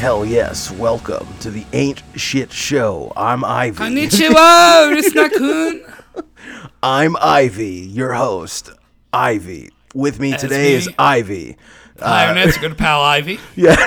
[0.00, 3.12] Hell yes, welcome to the Ain't Shit Show.
[3.16, 3.76] I'm Ivy.
[3.76, 6.24] Konnichiwa, Risnakun.
[6.82, 8.70] I'm Ivy, your host,
[9.12, 9.68] Ivy.
[9.94, 10.74] With me That's today me.
[10.74, 11.56] is Ivy.
[12.00, 13.38] Hi, I'm uh, Nancy, good pal Ivy.
[13.56, 13.76] Yeah.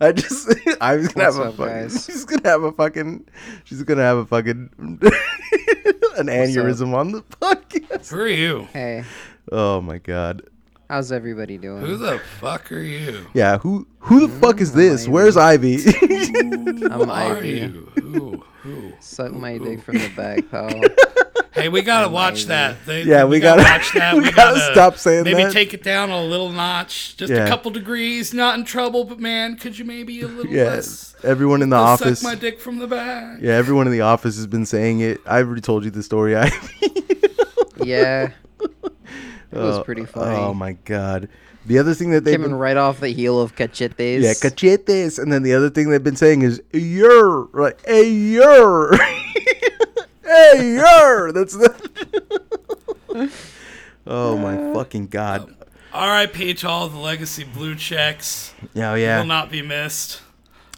[0.00, 0.48] I just
[0.82, 2.04] I was gonna What's have a fucking guys?
[2.04, 3.26] she's gonna have a fucking
[3.62, 8.10] she's gonna have a fucking an aneurysm on the podcast.
[8.10, 8.68] Who are you?
[8.72, 9.04] Hey,
[9.50, 10.42] Oh my god.
[10.88, 11.82] How's everybody doing?
[11.82, 13.26] Who the fuck are you?
[13.34, 15.08] Yeah, who who the fuck is mm, this?
[15.08, 15.78] Where's Ivy?
[16.90, 17.48] I'm are Ivy.
[17.50, 17.92] you?
[18.02, 18.44] Who?
[18.62, 18.92] Who?
[19.00, 20.70] Suck my dick from the back, pal.
[21.52, 22.48] Hey, we gotta watch Ivy.
[22.48, 22.76] that.
[22.86, 24.14] They, Yeah, we gotta- watch that.
[24.16, 25.42] we We, gotta gotta, stop saying maybe that.
[25.44, 27.44] Maybe take it down a little notch, just Yeah.
[27.44, 28.34] a couple degrees.
[28.34, 31.14] Not in trouble, but man, could you maybe a little yeah, less?
[31.22, 32.22] everyone in the Suck office.
[32.24, 33.38] my dick from the back.
[33.40, 35.20] Yeah, everyone in the office has been saying it.
[35.26, 36.36] I've already told you the story.
[36.36, 36.50] I
[37.82, 38.30] Yeah,
[39.54, 40.36] it was Oh, pretty funny.
[40.36, 41.28] Oh my god.
[41.66, 44.20] The other thing that they've Coming been, right off the heel of cachetes.
[44.22, 48.92] yeah, cachetes, and then the other thing they've been saying is yer, like a yer,
[50.22, 51.32] hey yer.
[51.32, 51.72] That's the.
[54.06, 55.54] oh my fucking god.
[55.92, 56.54] R.I.P.
[56.54, 58.52] to all the legacy blue checks.
[58.74, 59.22] Yeah, oh, Will yeah.
[59.22, 60.20] not be missed.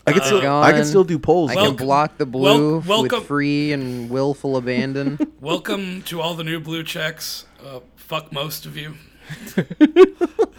[0.06, 1.50] I can still, I can still do polls.
[1.50, 1.60] I though.
[1.60, 5.18] can Welcome- block the blue wel- welcome- with free and willful abandon.
[5.40, 7.46] Welcome to all the new blue checks.
[7.64, 8.94] Uh, fuck most of you.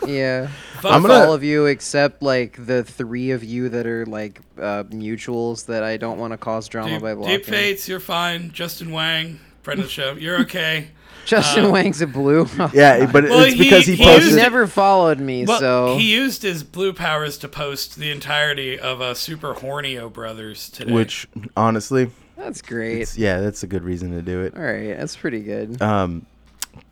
[0.05, 0.47] yeah,
[0.81, 4.05] Fuck I'm Fuck gonna- all of you except like the three of you that are
[4.05, 7.37] like uh, mutuals that I don't want to cause drama Deep, by blocking.
[7.37, 8.51] Deep Fates, you're fine.
[8.51, 10.89] Justin Wang, friend of the show, you're okay.
[11.25, 12.47] Justin Uh, Wang's a blue.
[12.73, 14.31] Yeah, but Well, it's he- because he, he Well, posted.
[14.33, 18.79] he never followed me, Well, so he used his blue powers to post the entirety
[18.79, 20.91] of uh, Super Hornio Brothers today.
[20.93, 21.27] which
[21.57, 23.17] honestly, that's great.
[23.17, 24.55] yeah, that's a good reason to do it.
[24.55, 25.81] All right, that's pretty good.
[25.81, 26.25] Um,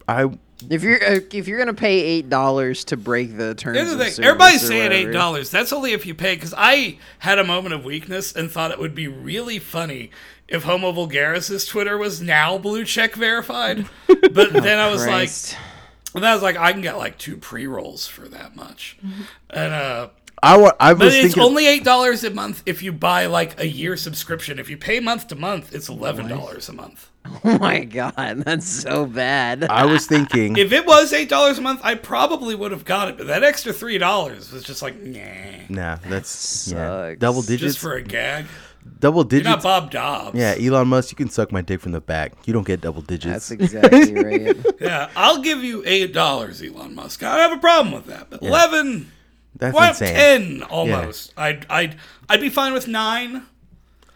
[0.07, 0.29] I
[0.69, 4.05] If you're uh, if you're gonna pay eight dollars to break the terms, Here's the
[4.05, 4.25] thing.
[4.25, 5.49] Everybody's saying eight dollars.
[5.51, 6.35] That's only if you pay.
[6.35, 10.11] Because I had a moment of weakness and thought it would be really funny
[10.47, 13.87] if Homo Vulgaris's Twitter was now blue check verified.
[14.07, 15.57] But then I was like, Christ.
[16.13, 18.97] and I was like, I can get like two pre rolls for that much.
[19.49, 20.09] And uh,
[20.45, 21.43] I wa- I but it's thinking.
[21.43, 24.59] only eight dollars a month if you buy like a year subscription.
[24.59, 27.09] If you pay month to month, it's eleven dollars a month.
[27.43, 29.63] oh my god, that's so bad.
[29.63, 30.55] I was thinking.
[30.65, 33.17] If it was eight dollars a month, I probably would have got it.
[33.17, 35.19] But that extra three dollars was just like, nah,
[35.69, 36.75] Nah, that's yeah,
[37.09, 37.19] Sucks.
[37.19, 37.73] double digits.
[37.73, 38.45] just for a gag.
[38.99, 39.45] double digits.
[39.47, 39.63] You're not digits.
[39.63, 40.37] Bob Dobbs.
[40.37, 42.33] Yeah, Elon Musk, you can suck my dick from the back.
[42.45, 43.49] You don't get double digits.
[43.49, 44.55] That's exactly right.
[44.79, 47.23] Yeah, I'll give you eight dollars, Elon Musk.
[47.23, 48.29] I don't have a problem with that.
[48.29, 49.11] But eleven,
[49.55, 50.13] That's what insane.
[50.59, 51.33] ten almost?
[51.37, 51.95] I'd I'd
[52.29, 53.43] I'd be fine with nine.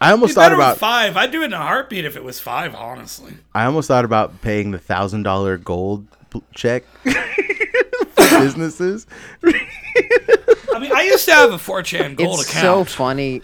[0.02, 0.74] I Be almost thought about.
[0.74, 1.18] with five.
[1.18, 2.74] I'd do it in a heartbeat if it was five.
[2.76, 6.08] Honestly, I almost thought about paying the thousand dollar gold
[6.54, 9.08] check for businesses.
[9.44, 12.40] I mean, I used to have a 4chan gold account.
[12.40, 13.42] it's so funny.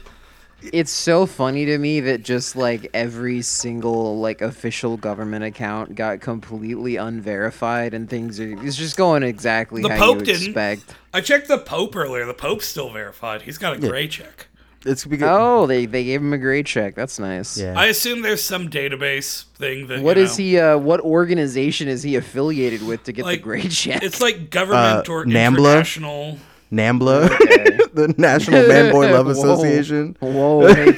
[0.73, 6.21] It's so funny to me that just like every single like official government account got
[6.21, 10.43] completely unverified and things are it's just going exactly The how Pope you didn't.
[10.47, 10.95] expect.
[11.13, 12.25] I checked the Pope earlier.
[12.25, 13.43] The Pope's still verified.
[13.43, 14.47] He's got a gray check.
[14.87, 16.93] It's because Oh, they they gave him a grade check.
[16.93, 17.57] That's nice.
[17.57, 17.73] yeah.
[17.75, 20.01] I assume there's some database thing that.
[20.03, 20.59] What you is know, he?
[20.59, 24.03] Uh, what organization is he affiliated with to get Like, the grade check?
[24.03, 25.57] It's like government Uh, or NAMBLA?
[25.57, 26.37] international.
[26.71, 27.77] NAMBLA, Okay.
[27.93, 29.31] the National Man Boy Love Whoa.
[29.31, 30.17] Association.
[30.19, 30.93] Whoa, hey.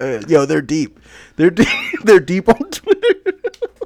[0.00, 0.98] Uh, yo, they're deep.
[1.36, 1.66] They're deep.
[2.04, 3.32] they're deep on Twitter.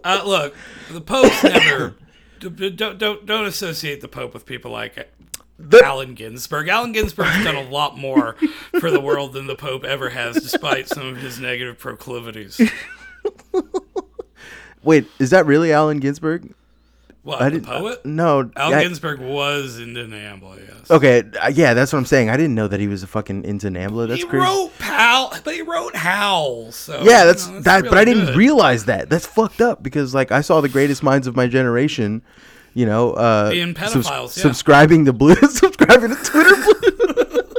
[0.04, 0.54] Uh, look,
[0.90, 1.94] the Pope's never.
[2.40, 5.08] d- d- Don't, don't don't associate the Pope with people like
[5.58, 6.68] The- Allen Ginsberg.
[6.68, 8.36] Allen Ginsberg's done a lot more
[8.80, 12.60] for the world than the Pope ever has, despite some of his negative proclivities.
[14.82, 16.52] Wait, is that really Allen Ginsberg?
[17.24, 17.66] What I the didn't.
[17.66, 18.04] poet?
[18.04, 18.50] no.
[18.56, 20.90] Allen I- Ginsberg was into NAMBLA, yes.
[20.90, 22.30] Okay, uh, yeah, that's what I'm saying.
[22.30, 24.08] I didn't know that he was a fucking into NAMBLA.
[24.08, 24.44] That's he crazy.
[24.44, 26.72] wrote Pal, but he wrote Howl.
[26.72, 27.84] So yeah, that's, you know, that.
[27.84, 28.36] but I didn't good.
[28.36, 29.08] realize that.
[29.08, 32.22] That's fucked up because like I saw the greatest minds of my generation.
[32.74, 34.42] You know, uh, Being pedophiles, yeah.
[34.42, 37.38] subscribing to blue, subscribing to Twitter blue.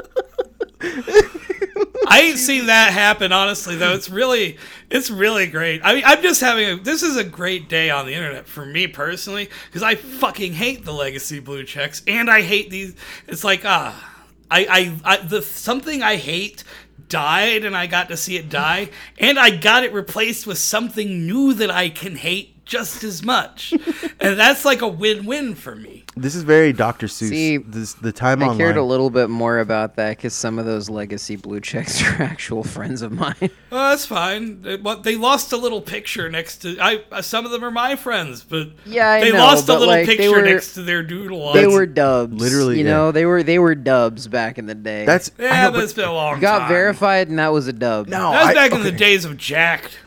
[2.14, 3.76] I ain't seen that happen, honestly.
[3.76, 4.58] Though it's really,
[4.92, 5.82] it's really great.
[5.84, 6.76] I mean, I'm just having a.
[6.76, 10.86] This is a great day on the internet for me personally because I fucking hate
[10.86, 12.96] the legacy blue checks, and I hate these.
[13.28, 14.16] It's like ah,
[14.52, 16.64] I, I, I the something I hate
[17.10, 21.26] died, and I got to see it die, and I got it replaced with something
[21.26, 23.74] new that I can hate just as much,
[24.20, 26.03] and that's like a win-win for me.
[26.16, 27.08] This is very Dr.
[27.08, 27.30] Seuss.
[27.30, 28.58] See, this the time I online.
[28.60, 32.22] cared a little bit more about that because some of those legacy blue checks are
[32.22, 33.36] actual friends of mine.
[33.76, 34.62] Oh, that's fine.
[34.62, 36.78] They, what, they lost a little picture next to.
[36.80, 39.74] I uh, some of them are my friends, but Yeah, I they know, lost a
[39.74, 41.54] little like, picture were- next to their doodle.
[41.54, 42.40] They were dubs.
[42.40, 42.92] Literally, you yeah.
[42.92, 45.06] know, they were they were dubs back in the day.
[45.08, 46.70] That's yeah, know, but it's been a long got time.
[46.70, 48.08] verified, and that was a dub.
[48.08, 49.98] No, That was I- back in the days of Jacked.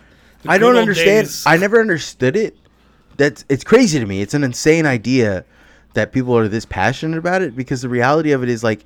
[0.44, 1.26] The I don't understand.
[1.26, 1.44] days.
[1.44, 2.56] I never understood it.
[3.17, 4.20] That's it's crazy to me.
[4.23, 5.44] It's an insane idea
[5.97, 8.85] that people are this passionate about it because the reality of it is like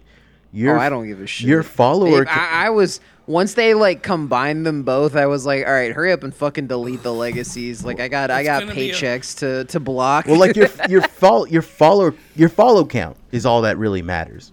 [0.53, 1.47] your oh, I don't give a shit.
[1.47, 2.23] your follower.
[2.23, 5.15] If I, I was once they like combined them both.
[5.15, 7.85] I was like, all right, hurry up and fucking delete the legacies.
[7.85, 10.27] Like I got I got gonna a- paychecks to to block.
[10.27, 14.53] well, like your your follow your follow your follow count is all that really matters.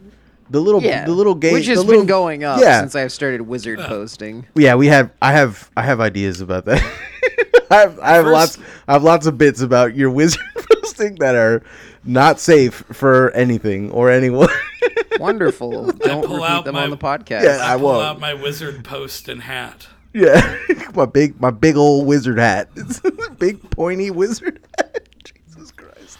[0.50, 2.95] The little yeah, the little game which has the been little, going up yeah, since
[2.95, 3.88] I've started wizard uh.
[3.88, 4.45] posting.
[4.56, 4.75] yeah.
[4.75, 6.81] We have I have I have ideas about that.
[7.71, 10.41] I have I have First- lots I have lots of bits about your wizard
[10.73, 11.63] posting that are
[12.03, 14.49] not safe for anything or anyone.
[15.19, 15.91] Wonderful.
[15.91, 17.43] Don't pull repeat out them my- on the podcast.
[17.43, 18.05] Yeah, I I pull won't.
[18.05, 19.87] out my wizard post and hat.
[20.13, 20.57] Yeah,
[20.95, 22.69] my big my big old wizard hat.
[22.75, 25.07] It's a big pointy wizard hat.
[25.23, 26.17] Jesus Christ.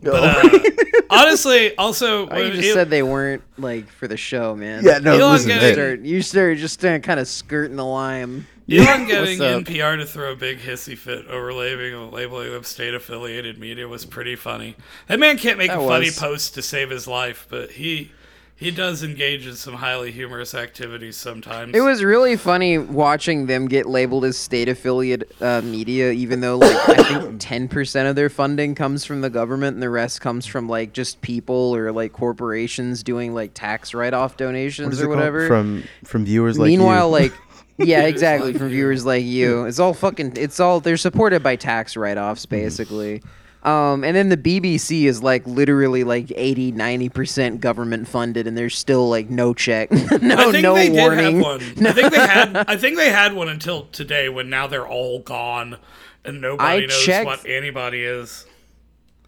[0.00, 0.12] No.
[0.12, 0.48] Uh,
[1.10, 4.84] honestly, also, Oh, you just it- said they weren't like for the show, man.
[4.84, 7.84] yeah, no, Elon listen, getting- hey, Start, you start just uh, kind of skirting the
[7.84, 8.46] line.
[8.72, 9.64] Elon getting What's up?
[9.64, 14.04] NPR to throw a big hissy fit over labeling, labeling them state affiliated media was
[14.04, 14.76] pretty funny.
[15.08, 18.10] That man can't make That a funny post to save his life, but he
[18.62, 21.74] he does engage in some highly humorous activities sometimes.
[21.74, 26.58] It was really funny watching them get labeled as state affiliate uh, media, even though
[26.58, 30.20] like I think ten percent of their funding comes from the government, and the rest
[30.20, 35.04] comes from like just people or like corporations doing like tax write-off donations is or
[35.04, 35.16] it called?
[35.16, 35.48] whatever.
[35.48, 37.32] from from viewers like Meanwhile, like
[37.78, 39.64] yeah, exactly from viewers like you.
[39.66, 40.34] It's all fucking.
[40.36, 42.54] It's all they're supported by tax write-offs Mm-hmm.
[42.64, 43.22] basically.
[43.64, 48.76] Um, and then the BBC is like literally like 80, 90% government funded, and there's
[48.76, 49.88] still like no check,
[50.20, 51.36] no, I think no they warning.
[51.40, 51.86] did have one.
[51.86, 52.56] I think they had.
[52.66, 55.76] I think they had one until today, when now they're all gone,
[56.24, 58.46] and nobody I knows checked- what anybody is.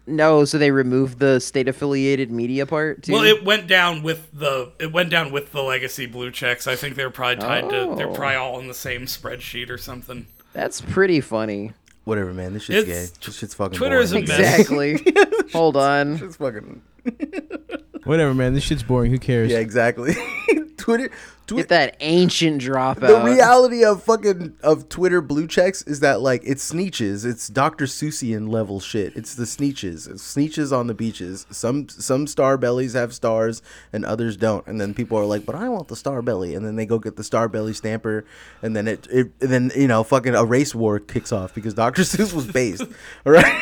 [0.07, 3.13] No, so they removed the state affiliated media part too.
[3.13, 6.67] Well, it went down with the it went down with the legacy blue checks.
[6.67, 7.95] I think they're probably tied to.
[7.97, 8.13] They're Oh.
[8.13, 10.27] probably all in the same spreadsheet or something.
[10.53, 11.73] That's pretty funny.
[12.03, 12.53] whatever, man.
[12.53, 13.15] This shit's It's- gay.
[13.25, 13.75] This shit's fucking.
[13.79, 14.29] Twitter is a mess.
[14.29, 15.03] Exactly.
[15.53, 16.17] Hold on.
[16.23, 16.81] It's fucking.
[18.03, 18.53] Whatever, man.
[18.53, 19.09] This shit's boring.
[19.11, 19.49] Who cares?
[19.51, 20.13] Yeah, exactly.
[20.77, 21.09] Twitter.
[21.47, 23.01] Get that ancient dropout.
[23.01, 27.23] The reality of fucking of Twitter blue checks is that like it's Sneetches.
[27.25, 27.85] It's Dr.
[27.85, 29.15] Seussian level shit.
[29.15, 30.09] It's the Sneetches.
[30.09, 31.45] It's Sneetches on the beaches.
[31.51, 33.61] Some some star bellies have stars
[33.93, 34.65] and others don't.
[34.65, 36.97] And then people are like, "But I want the star belly." And then they go
[36.97, 38.25] get the star belly stamper,
[38.63, 41.75] and then it, it and then you know fucking a race war kicks off because
[41.75, 42.01] Dr.
[42.03, 42.83] Seuss was based.
[43.25, 43.61] All right.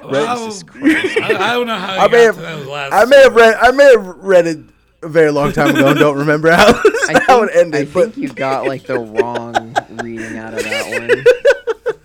[0.00, 0.36] Oh, wow.
[0.36, 1.18] Jesus Christ.
[1.18, 2.92] I, I don't know how you I may have to those last.
[2.92, 4.58] I may have read I may have read it
[5.02, 6.66] a very long time ago and don't remember how
[7.08, 7.88] I how it think, ended.
[7.88, 11.34] I but think you got like the wrong reading out of that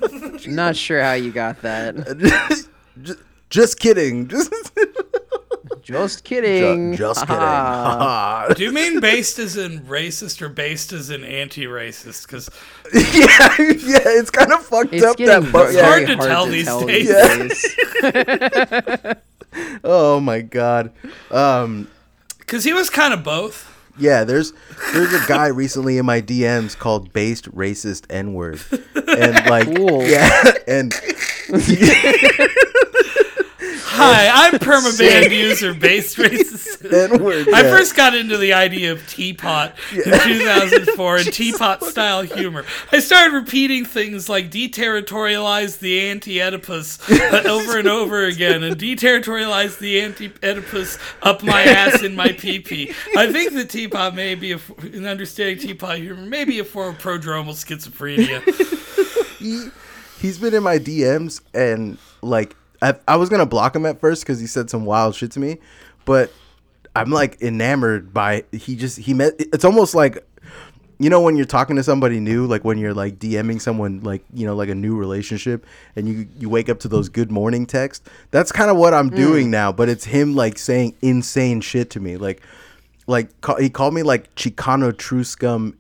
[0.02, 0.40] one.
[0.46, 1.96] I'm not sure how you got that.
[3.04, 3.20] just,
[3.50, 4.28] just kidding.
[4.28, 4.54] Just,
[5.82, 6.94] Just kidding.
[6.94, 8.56] ju- just kidding.
[8.56, 12.26] Do you mean based as in racist or based as in anti-racist?
[12.26, 12.50] Because
[12.94, 15.86] yeah, yeah, it's kind of fucked It's up getting that but very yeah.
[15.86, 17.76] hard to tell these days.
[18.02, 19.80] days.
[19.84, 20.92] Oh my god.
[21.32, 21.88] Um
[22.54, 23.68] because he was kind of both.
[23.98, 24.54] yeah, there's
[24.94, 28.62] there's a guy recently in my DMs called based racist N-word.
[29.08, 30.04] And like Cool.
[30.04, 30.94] yeah, and
[33.96, 36.92] Hi, I'm permaband user based racist.
[36.92, 37.48] N-word.
[37.54, 42.66] I first got into the idea of teapot in 2004 and teapot style humor.
[42.92, 47.08] I started repeating things like deterritorialize the anti Oedipus
[47.46, 52.60] over and over again, and deterritorialize the anti Oedipus up my ass in my pee
[52.60, 52.92] pee.
[53.16, 54.60] I think the teapot may be, a,
[54.92, 58.42] in understanding teapot humor, may be a form of prodromal schizophrenia.
[59.38, 59.70] he
[60.20, 64.24] he's been in my DMs and like I, I was gonna block him at first
[64.24, 65.58] because he said some wild shit to me,
[66.06, 66.32] but
[66.96, 69.34] I'm like enamored by he just he met.
[69.40, 70.28] It's almost like
[71.00, 74.24] you know when you're talking to somebody new, like when you're like DMing someone like
[74.34, 77.66] you know like a new relationship, and you you wake up to those good morning
[77.66, 78.08] texts.
[78.32, 79.16] That's kind of what I'm mm.
[79.16, 82.42] doing now, but it's him like saying insane shit to me, like
[83.08, 85.78] like ca- he called me like Chicano true scum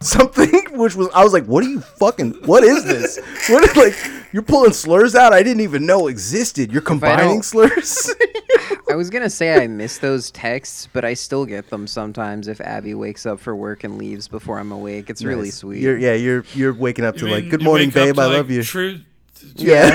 [0.00, 3.18] something which was I was like, what are you fucking what is this?
[3.48, 3.94] What is like
[4.32, 6.72] you're pulling slurs out I didn't even know existed.
[6.72, 8.12] You're combining don't- slurs.
[8.90, 12.60] I was gonna say I miss those texts, but I still get them sometimes if
[12.60, 15.10] Abby wakes up for work and leaves before I'm awake.
[15.10, 15.82] It's really sweet.
[15.82, 18.18] You're, yeah, you're you're waking up to You like, mean good morning, babe.
[18.18, 18.62] I like, love you.
[18.62, 19.00] True
[19.56, 19.94] Yeah,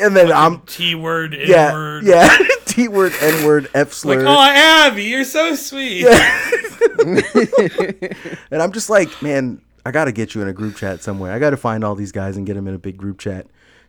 [0.00, 2.04] and then I'm T word, N yeah word.
[2.04, 2.36] yeah
[2.78, 4.22] T word N word F slur.
[4.22, 6.06] Like, oh, Abby, you're so sweet.
[8.50, 11.32] And I'm just like, man, I gotta get you in a group chat somewhere.
[11.32, 13.46] I gotta find all these guys and get them in a big group chat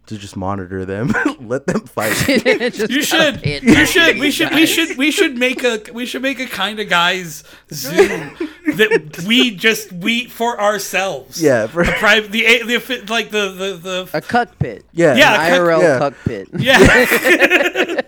[0.09, 2.15] to just monitor them, let them fight.
[2.89, 3.43] You should.
[3.45, 4.17] You should.
[4.19, 4.51] We you should.
[4.53, 4.97] We should.
[4.97, 5.81] We should make a.
[5.93, 8.35] We should make a kind of guys Zoom
[8.77, 11.41] that we just we for ourselves.
[11.41, 12.31] Yeah, for- Private.
[12.31, 14.09] The, a- the like the the the.
[14.17, 14.85] a cuck pit.
[14.93, 15.97] Yeah, Yeah, An IRL yeah.
[15.99, 16.47] cuck pit.
[16.57, 18.01] yeah.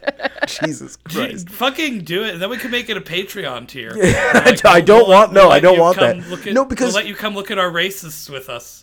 [0.48, 1.50] Jesus Christ.
[1.50, 2.34] Fucking do it.
[2.34, 3.92] And then we can make it a Patreon tier.
[3.96, 6.18] I Like, d- I we'll- don't we'll- want- no, we'll I don't want that.
[6.18, 8.82] At, No, because- we'll let you come look at our racists with us.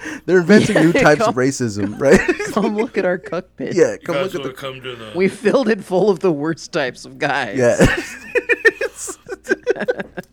[0.26, 2.20] They're inventing new types come- of racism, right?
[2.52, 3.74] Come look at our cuck pit.
[3.74, 5.12] yeah, come look at the come to the.
[5.16, 7.58] We filled it full of the worst types of guys.
[7.58, 7.76] Yeah.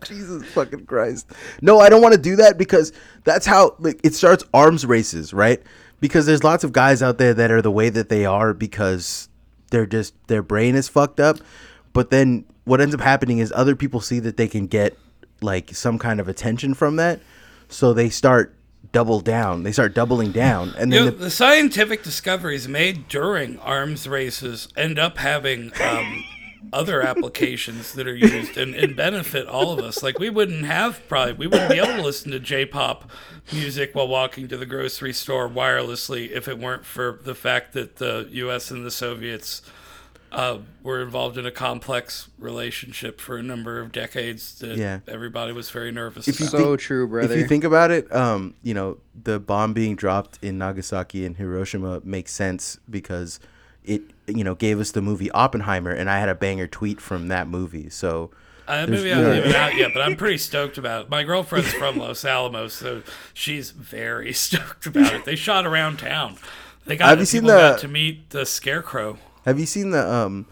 [0.06, 1.32] Jesus fucking Christ.
[1.62, 2.94] No, I don't want to do that because
[3.24, 5.62] that's how like it starts arms races, right?
[6.00, 9.30] Because there's lots of guys out there that are the way that they are because
[9.72, 11.38] they're just their brain is fucked up.
[11.94, 14.98] But then what ends up happening is other people see that they can get
[15.42, 17.20] like some kind of attention from that.
[17.68, 18.56] So they start
[18.92, 19.64] double down.
[19.64, 20.74] They start doubling down.
[20.78, 25.72] And You then know, the, the scientific discoveries made during arms races end up having
[25.82, 26.24] um,
[26.74, 30.04] other applications that are used and, and benefit all of us.
[30.04, 33.10] Like we wouldn't have probably we wouldn't be able to listen to J-pop
[33.52, 37.98] music while walking to the grocery store wirelessly if it weren't for the fact that
[37.98, 38.72] the U.S.
[38.72, 39.62] and the Soviets
[40.36, 45.00] uh, were involved in a complex relationship for a number of decades that Yeah.
[45.08, 46.60] everybody was very nervous If you about.
[46.60, 47.34] So think- true, brother.
[47.34, 51.38] If you think about it, um, you know, the bomb being dropped in Nagasaki and
[51.38, 53.40] Hiroshima makes sense because
[53.84, 57.30] it, you know, gave us the movie Oppenheimer, and I had a banger tweet from
[57.30, 57.90] that movie.
[57.90, 58.32] So,
[58.68, 61.10] Uh, that There's- movie hasn't even out yet, but I'm pretty stoked about it.
[61.10, 65.24] My girlfriend's from Los Alamos, so she's very stoked about it.
[65.26, 66.38] They shot around town.
[66.86, 69.18] They got Have you seen people got the- to meet the scarecrow.
[69.46, 70.12] Have you seen the?
[70.12, 70.46] Um,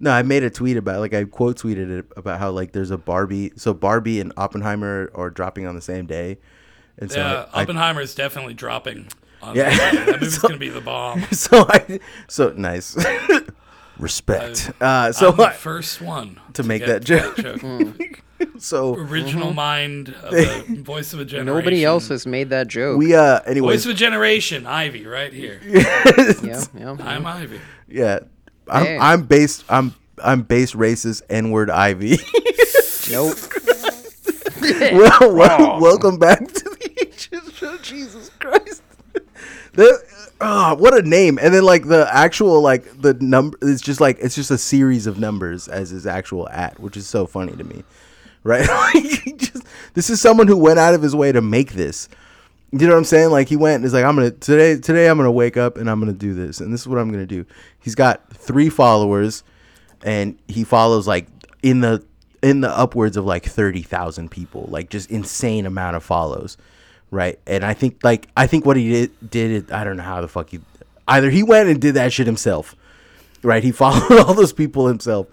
[0.00, 2.90] no, I made a tweet about like I quote tweeted it about how like there's
[2.90, 3.52] a Barbie.
[3.56, 6.38] So Barbie and Oppenheimer are dropping on the same day,
[6.98, 9.08] and so Yeah, I, I- Oppenheimer is definitely dropping.
[9.42, 9.70] On Yeah.
[9.70, 10.04] that, movie.
[10.12, 11.22] that movie's So- gonna be the bomb.
[11.32, 12.96] so I so nice
[13.98, 14.70] respect.
[14.80, 18.22] Uh, so I'm the I- first one to make get that joke.
[18.58, 21.46] so Original mind of the voice of a generation.
[21.56, 22.98] Nobody else has made that joke.
[22.98, 23.74] we uh anyway.
[23.74, 25.60] Voice of a generation, Ivy, right here.
[25.64, 26.96] yeah, yeah.
[27.00, 27.60] I'm Ivy.
[27.88, 28.20] Yeah
[28.68, 28.98] I'm Hey.
[28.98, 32.18] I'm based I'm I'm based racist N word Ivy.
[33.10, 33.38] Nope.
[34.60, 37.78] well, well welcome back to the Ain't Shit show.
[37.78, 38.82] Jesus Christ.
[39.72, 40.02] The,
[40.40, 41.38] ah, what a name!
[41.40, 45.06] And then like the actual like the number it's just like it's just a series
[45.06, 47.84] of numbers as his actual at, which is so funny to me,
[48.42, 48.68] right?
[48.94, 49.64] like, just,
[49.94, 52.08] this is someone who went out of his way to make this.
[52.70, 53.30] You know what I'm saying?
[53.30, 55.88] Like he went and is like, I'm gonna today today I'm gonna wake up and
[55.88, 57.46] I'm gonna do this, and this is what I'm gonna do.
[57.78, 59.42] He's got three followers,
[60.02, 61.28] and he follows like
[61.62, 62.04] in the
[62.42, 66.58] in the upwards of like thirty thousand people, like just insane amount of follows,
[67.10, 67.38] right?
[67.46, 70.28] And I think like I think what he did did I don't know how the
[70.28, 70.60] fuck he
[71.06, 72.76] either he went and did that shit himself,
[73.42, 73.64] right?
[73.64, 75.26] He followed all those people himself,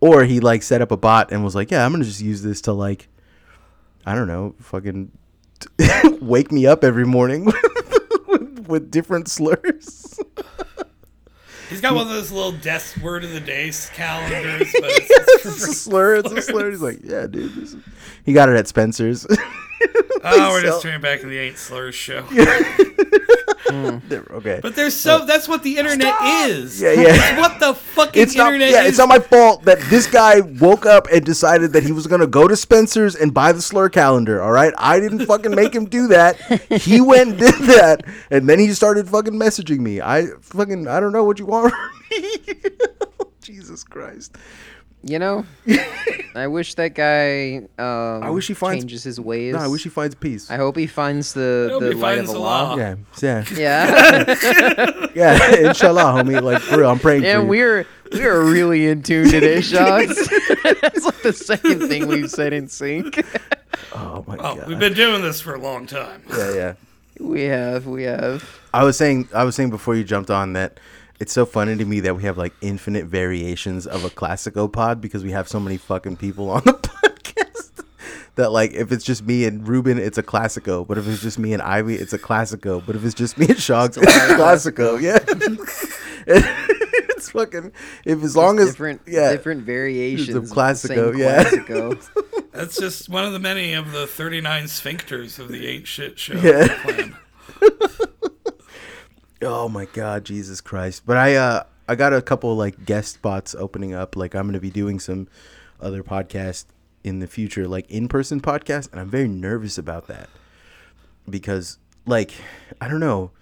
[0.00, 2.42] or he like set up a bot and was like, yeah, I'm gonna just use
[2.42, 3.08] this to like
[4.04, 5.10] I don't know, fucking
[6.20, 10.18] wake me up every morning with, with different slurs.
[11.70, 15.10] He's got one of those little death word of the day calendars, but it's,
[15.46, 16.16] it's a slur.
[16.16, 16.70] It's a slur.
[16.70, 17.54] He's like, yeah, dude.
[17.54, 17.82] This is...
[18.24, 19.26] He got it at Spencer's.
[20.22, 22.24] oh, we're So- just turning back to the Ain't Slurs show.
[23.66, 24.30] Mm.
[24.30, 24.60] okay.
[24.62, 26.80] But there's so that's what the internet is.
[26.80, 27.02] Yeah, yeah.
[27.16, 28.90] That's what the fucking It's not, internet yeah, is.
[28.90, 32.26] it's not my fault that this guy woke up and decided that he was gonna
[32.26, 34.42] go to Spencer's and buy the slur calendar.
[34.42, 36.38] All right, I didn't fucking make him do that.
[36.70, 40.00] He went and did that, and then he started fucking messaging me.
[40.00, 42.38] I fucking I don't know what you want from me.
[43.40, 44.36] Jesus Christ.
[45.02, 45.44] You know,
[46.36, 47.58] I wish that guy.
[47.78, 49.54] Um, I wish he finds- changes his ways.
[49.54, 50.50] No, I wish he finds peace.
[50.50, 52.74] I hope he finds the hope the he light finds of the Allah.
[52.74, 52.76] law.
[52.76, 55.68] yeah, yeah, Yeah, yeah.
[55.68, 56.42] Inshallah, homie.
[56.42, 57.48] Like for real, I'm praying for and you.
[57.48, 60.28] we're we're really in tune today, shots.
[60.82, 63.24] That's like the second thing we've said in sync.
[63.92, 64.66] oh my Oh, god.
[64.68, 66.22] we've been doing this for a long time.
[66.30, 66.72] yeah, yeah.
[67.20, 68.44] We have, we have.
[68.74, 70.80] I was saying I was saying before you jumped on that
[71.24, 75.00] it's so funny to me that we have like infinite variations of a classico pod
[75.00, 77.82] because we have so many fucking people on the podcast
[78.34, 81.38] that like if it's just me and Ruben it's a classico but if it's just
[81.38, 84.34] me and Ivy it's a classico but if it's just me and Shogs it's a
[84.36, 85.18] classico yeah
[86.26, 87.72] it's fucking
[88.04, 90.36] if as long as different, yeah different variations.
[90.36, 91.44] of the Classico, same yeah.
[91.44, 92.52] Classico.
[92.52, 96.34] That's just one of the many of the 39 sphincters of the Ain't Shit show
[96.34, 97.08] Yeah.
[99.44, 101.02] Oh my god, Jesus Christ!
[101.04, 104.16] But I uh I got a couple like guest spots opening up.
[104.16, 105.28] Like I'm gonna be doing some
[105.80, 106.64] other podcast
[107.02, 110.30] in the future, like in person podcast, and I'm very nervous about that
[111.28, 112.32] because like
[112.80, 113.32] I don't know.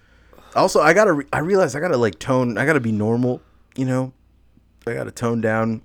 [0.55, 2.57] Also, I gotta re- I realize I gotta like tone.
[2.57, 3.41] I gotta be normal.
[3.75, 4.13] You know,
[4.85, 5.83] I gotta tone down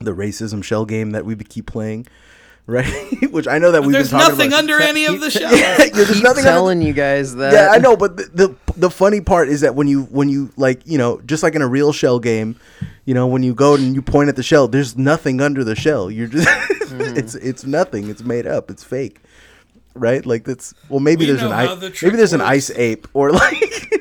[0.00, 2.06] the racism shell game that we keep playing.
[2.70, 2.86] Right,
[3.32, 4.58] which I know that we've There's been talking nothing about.
[4.60, 5.52] under any of the shells.
[5.60, 7.52] yeah, there's nothing under telling you guys that.
[7.52, 10.52] yeah, I know, but the, the the funny part is that when you when you
[10.56, 12.54] like you know just like in a real shell game,
[13.06, 15.74] you know when you go and you point at the shell, there's nothing under the
[15.74, 16.12] shell.
[16.12, 17.00] You're just mm-hmm.
[17.16, 18.08] it's it's nothing.
[18.08, 18.70] It's made up.
[18.70, 19.18] It's fake,
[19.94, 20.24] right?
[20.24, 23.32] Like that's well maybe We there's an know the maybe there's an ice ape or
[23.32, 23.99] like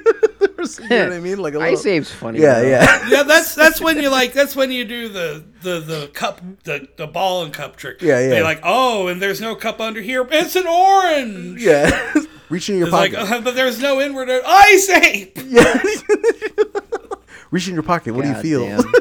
[0.59, 2.39] you know what I mean like a little, Ice Ape's funny.
[2.39, 2.67] yeah though.
[2.67, 6.41] yeah Yeah, that's that's when you like that's when you do the the the cup
[6.63, 8.01] the the ball and cup trick.
[8.01, 8.29] Yeah, yeah.
[8.29, 10.27] They're like, oh, and there's no cup under here.
[10.31, 11.61] It's an orange.
[11.63, 12.13] yeah
[12.49, 15.37] reach in your It's like, pocket uh, but there's no inward ice ape.
[15.45, 15.81] yeah
[17.51, 18.91] reach in your pocket what God do you feel damn.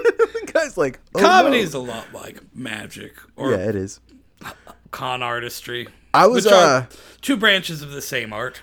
[0.53, 1.63] guys like oh, Comedy no.
[1.63, 4.01] is a lot like magic or yeah it is
[4.91, 5.89] con artistry.
[6.15, 6.87] I was, which are uh,
[7.21, 8.61] two branches of the same art.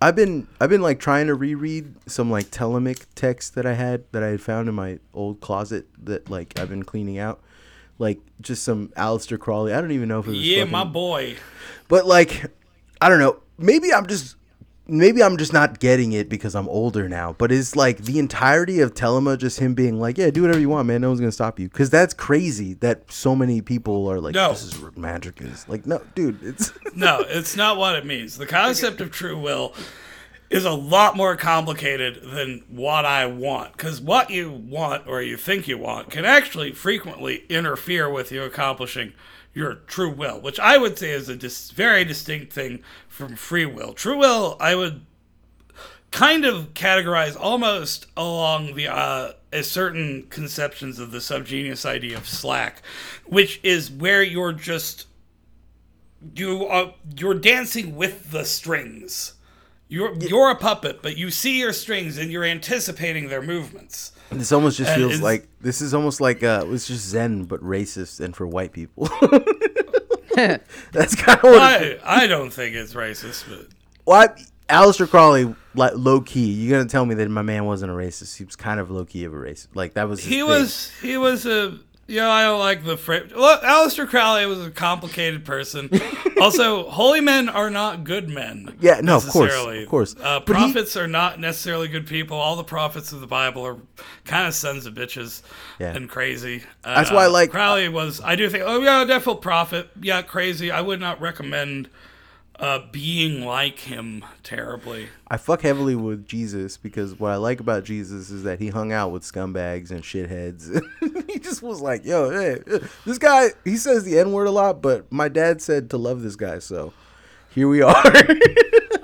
[0.00, 4.04] I've been I've been like trying to reread some like Thelemic text that I had
[4.12, 7.40] that I had found in my old closet that like I've been cleaning out.
[7.98, 9.72] Like just some Aleister Crowley.
[9.74, 11.36] I don't even know if it was Yeah, fucking- my boy.
[11.88, 12.44] But like
[13.00, 13.40] I don't know.
[13.58, 14.36] Maybe I'm just
[14.88, 17.34] maybe I'm just not getting it because I'm older now.
[17.38, 20.68] But is like the entirety of Thelema just him being like, Yeah, do whatever you
[20.68, 21.02] want, man.
[21.02, 21.68] No one's gonna stop you.
[21.68, 24.50] Cause that's crazy that so many people are like, No.
[24.50, 25.68] This is what magic is.
[25.68, 28.38] Like, no, dude, it's No, it's not what it means.
[28.38, 29.74] The concept of true will
[30.50, 33.72] is a lot more complicated than what I want.
[33.72, 38.42] Because what you want or you think you want can actually frequently interfere with you
[38.42, 39.12] accomplishing
[39.54, 43.66] your true will, which I would say is a dis- very distinct thing from free
[43.66, 43.92] will.
[43.92, 45.04] True will, I would
[46.10, 52.28] kind of categorize almost along the uh, a certain conceptions of the subgenius idea of
[52.28, 52.82] slack,
[53.26, 55.06] which is where you're just
[56.34, 59.34] you are you're dancing with the strings.
[59.88, 64.12] You're you're a puppet, but you see your strings and you're anticipating their movements.
[64.30, 67.44] This almost just And feels like this is almost like uh, it was just Zen
[67.44, 69.08] but racist and for white people.
[70.34, 71.60] That's kind of what.
[71.62, 73.66] I I don't think it's racist, but
[74.04, 76.52] well, I, Aleister Crowley, like low key.
[76.52, 78.36] You're gonna tell me that my man wasn't a racist?
[78.36, 79.68] He was kind of low key of a racist.
[79.74, 80.20] Like that was.
[80.20, 80.46] His he thing.
[80.46, 83.30] was he was a you know I don't like the phrase.
[83.34, 85.88] Look, Aleister Crowley was a complicated person.
[86.40, 88.76] also, holy men are not good men.
[88.80, 90.16] Yeah, no, of course, of course.
[90.20, 92.36] Uh, But he- prophets are not necessarily good people.
[92.36, 93.76] All the prophets of the Bible are
[94.24, 95.42] kind of sons of bitches
[95.78, 95.94] Yeah.
[95.94, 96.64] and crazy.
[96.82, 98.20] Uh, That's why I like- Crowley was.
[98.24, 98.64] I do think.
[98.66, 99.90] Oh yeah, definitely prophet.
[100.00, 100.70] Yeah, crazy.
[100.70, 101.88] I would not recommend
[102.58, 105.08] uh, being like him terribly.
[105.28, 108.92] I fuck heavily with Jesus because what I like about Jesus is that he hung
[108.92, 110.80] out with scumbags and shitheads.
[111.30, 112.58] he just was like, "Yo, hey,
[113.04, 116.22] this guy, he says the n word a lot, but my dad said to love
[116.22, 116.92] this guy, so
[117.54, 117.94] here we are."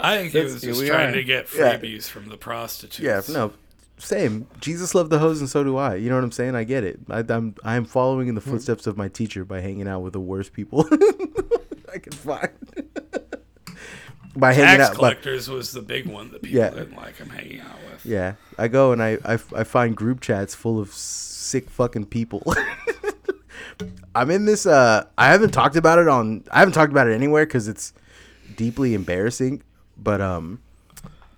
[0.01, 1.13] I think he was just trying are.
[1.13, 1.79] to get Yeah.
[1.79, 2.99] freebies from the prostitutes.
[3.01, 3.53] yeah, no,
[3.97, 4.47] same.
[4.61, 5.95] Jesus loved the hoes, and so do I.
[5.95, 6.55] You know what I'm saying?
[6.55, 6.99] I get it.
[7.09, 10.21] I, I'm I'm following in the footsteps of my teacher by hanging out with the
[10.21, 10.87] worst people
[11.95, 12.51] I can find.
[14.37, 16.71] By hanging Tax out, by, collectors was the big one that people Yeah.
[16.71, 18.05] didn't like him hanging out with.
[18.07, 22.43] Yeah, I go and I, I, I find group chats full of sick fucking people.
[24.15, 24.67] I'm in this.
[24.67, 26.45] Uh, I haven't talked about it on.
[26.51, 27.93] I haven't talked about it anywhere because it's
[28.57, 29.63] deeply embarrassing.
[29.97, 30.61] But um,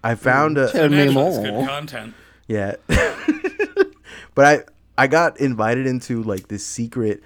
[0.04, 1.42] I found a Tell me Imagine it's more.
[1.42, 2.14] good content.
[2.46, 2.76] yeah.
[4.34, 4.62] but I
[5.02, 7.22] I got invited into like this secret,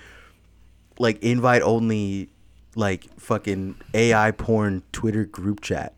[0.98, 2.30] like invite only,
[2.76, 5.94] like fucking AI porn Twitter group chat.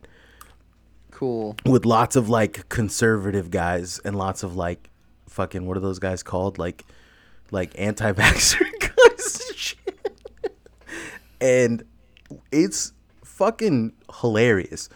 [1.11, 1.55] Cool.
[1.65, 4.91] with lots of like conservative guys and lots of like
[5.29, 6.85] fucking what are those guys called like
[7.53, 10.59] like anti-vaxxer guys and shit.
[11.41, 11.85] and
[12.51, 12.93] it's
[13.25, 14.89] fucking hilarious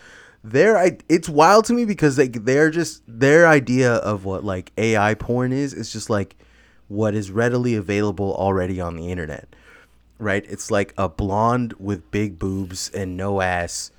[0.42, 4.72] their i it's wild to me because they they're just their idea of what like
[4.78, 6.34] ai porn is is just like
[6.88, 9.54] what is readily available already on the internet
[10.18, 10.44] right?
[10.48, 13.90] It's like a blonde with big boobs and no ass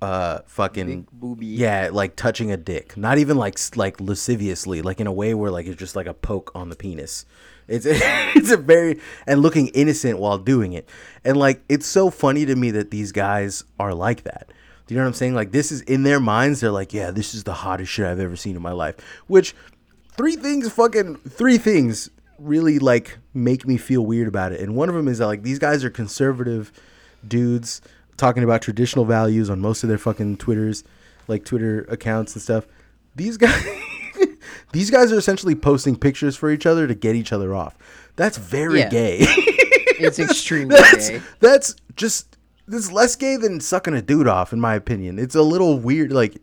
[0.00, 1.46] uh fucking Big booby.
[1.46, 2.96] yeah like touching a dick.
[2.96, 6.14] Not even like like lasciviously like in a way where like it's just like a
[6.14, 7.26] poke on the penis.
[7.66, 10.88] It's it's a very and looking innocent while doing it.
[11.24, 14.52] And like it's so funny to me that these guys are like that.
[14.86, 15.34] Do you know what i'm saying?
[15.34, 18.20] Like this is in their minds they're like yeah this is the hottest shit i've
[18.20, 18.94] ever seen in my life.
[19.26, 19.52] Which
[20.16, 24.88] three things fucking three things really like make me feel weird about it and one
[24.88, 26.72] of them is that like these guys are conservative
[27.26, 27.80] dudes
[28.16, 30.84] talking about traditional values on most of their fucking twitters
[31.26, 32.66] like twitter accounts and stuff
[33.16, 33.64] these guys
[34.72, 37.76] these guys are essentially posting pictures for each other to get each other off.
[38.16, 38.88] That's very Yeah.
[38.90, 39.18] gay.
[39.20, 41.22] It's extremely that's gay.
[41.40, 45.18] that's just this less gay than sucking a dude off in my opinion.
[45.18, 46.36] It's a little weird like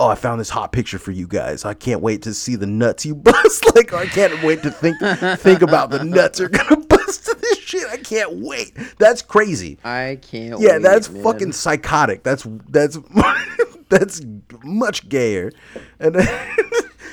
[0.00, 1.64] oh, I found this hot picture for you guys.
[1.64, 3.64] I can't wait to see the nuts you bust.
[3.76, 4.98] like I can't wait to think
[5.38, 7.86] think about the nuts going to bust to this shit.
[7.88, 8.72] I can't wait.
[8.98, 9.78] That's crazy.
[9.84, 10.58] I can't.
[10.58, 10.66] Wait.
[10.66, 11.22] Yeah, wait, that's man.
[11.22, 12.22] fucking psychotic.
[12.22, 12.98] That's that's
[13.90, 14.22] that's
[14.64, 15.52] much gayer,
[15.98, 16.56] and then,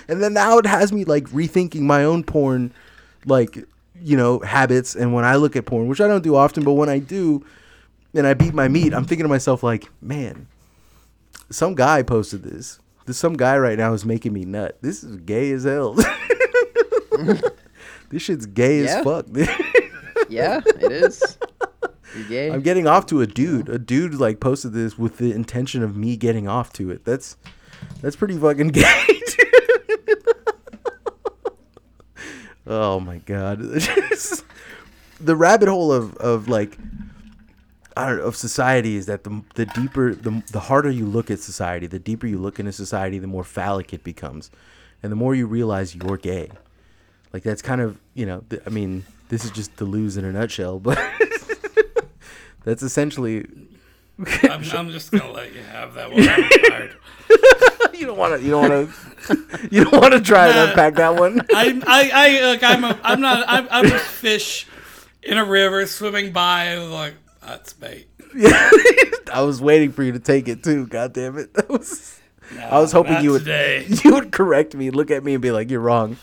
[0.07, 2.73] and then now it has me like rethinking my own porn,
[3.25, 3.57] like
[4.01, 4.95] you know habits.
[4.95, 7.45] And when I look at porn, which I don't do often, but when I do,
[8.13, 10.47] and I beat my meat, I'm thinking to myself like, man,
[11.49, 12.79] some guy posted this.
[13.05, 14.77] This some guy right now is making me nut.
[14.81, 15.93] This is gay as hell.
[18.09, 18.97] this shit's gay Yeah.
[18.99, 19.25] as fuck.
[20.29, 21.37] Yeah, it is.
[22.13, 22.51] You're gay.
[22.51, 23.69] I'm getting off to a dude.
[23.69, 27.05] A dude like posted this with the intention of me getting off to it.
[27.05, 27.37] That's
[28.01, 29.21] that's pretty fucking gay.
[32.65, 33.59] oh my god.
[35.19, 36.77] the rabbit hole of of like
[37.97, 41.31] I don't know of society is that the the deeper the the harder you look
[41.31, 44.51] at society, the deeper you look into society, the more phallic it becomes,
[45.01, 46.49] and the more you realize you're gay.
[47.33, 50.31] Like that's kind of you know th- I mean this is just Deleuze in a
[50.31, 50.97] nutshell, but
[52.63, 53.45] that's essentially
[54.43, 56.89] I'm, I'm just gonna let you have that one.
[57.97, 58.91] You don't want to you don't want
[59.25, 60.65] to you don't want to try and Nah.
[60.69, 61.41] unpack that one.
[61.51, 64.67] I, I, I, like, I'm, a, I'm not, I'm, I'm a fish
[65.23, 66.75] in a river swimming by.
[66.77, 67.15] Like,
[67.47, 68.07] that's bait.
[68.35, 68.69] Yeah,
[69.33, 70.85] I was waiting for you to take it too.
[70.87, 71.49] God damn it!
[71.57, 72.19] That was,
[72.71, 73.85] I was hoping you would today.
[74.03, 76.17] you would correct me, look at me, and be like, "You're wrong."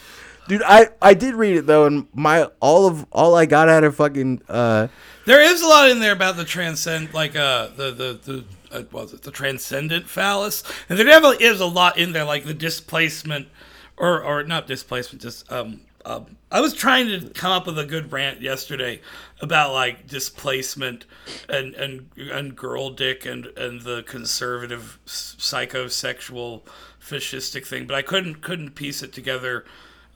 [0.49, 3.85] Dude, I, I did read it though, and my all of all I got out
[3.85, 4.89] of fucking uh
[5.27, 8.83] There is a lot in there about the transcend, like uh, the the the uh,
[8.93, 12.55] was it the transcendent phallus, and there definitely is a lot in there, like the
[12.55, 13.49] displacement,
[13.97, 15.81] or or not displacement, just um.
[16.07, 19.01] Um, I was trying to come up with a good rant yesterday
[19.41, 21.05] about like displacement
[21.49, 26.63] and and and girl dick and and the conservative psychosexual
[27.01, 29.65] fascistic thing, but I couldn't couldn't piece it together.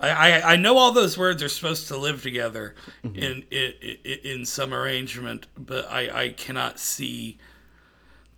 [0.01, 2.77] I, I, I know all those words are supposed to live together
[3.15, 7.39] in, in in in some arrangement, but I, I cannot see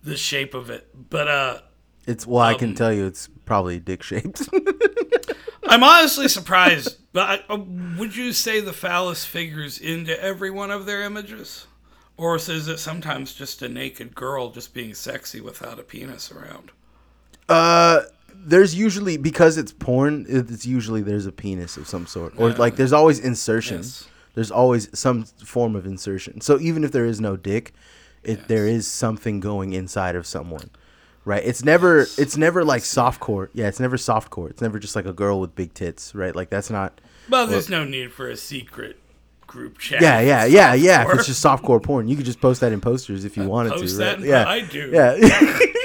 [0.03, 0.87] the shape of it.
[1.11, 1.59] But uh,
[2.07, 4.49] it's well, I Um, can tell you it's probably dick shaped.
[5.67, 6.97] I'm honestly surprised.
[7.13, 7.57] But I, uh,
[7.97, 11.67] would you say the phallus figures into every one of their images,
[12.15, 16.71] or is it sometimes just a naked girl just being sexy without a penis around?
[17.49, 18.01] uh
[18.33, 22.33] there's usually because it's porn, it's usually there's a penis of some sort.
[22.37, 23.77] Or like there's always insertion.
[23.77, 24.07] Yes.
[24.33, 26.41] There's always some form of insertion.
[26.41, 27.73] So even if there is no dick,
[28.23, 30.69] it there is something going inside of someone.
[31.23, 31.43] Right?
[31.43, 34.95] It's never it's never like soft core Yeah, it's never soft core It's never just
[34.95, 36.35] like a girl with big tits, right?
[36.35, 38.97] Like that's not Well, there's no need for a secret
[39.45, 40.01] group chat.
[40.01, 41.07] Yeah, yeah, yeah, yeah.
[41.07, 43.43] If it's just soft core porn, you could just post that in posters if you
[43.43, 43.97] uh, wanted post to.
[43.97, 44.23] that Right?
[44.23, 44.89] in- Yeah, I do.
[44.91, 45.67] Yeah.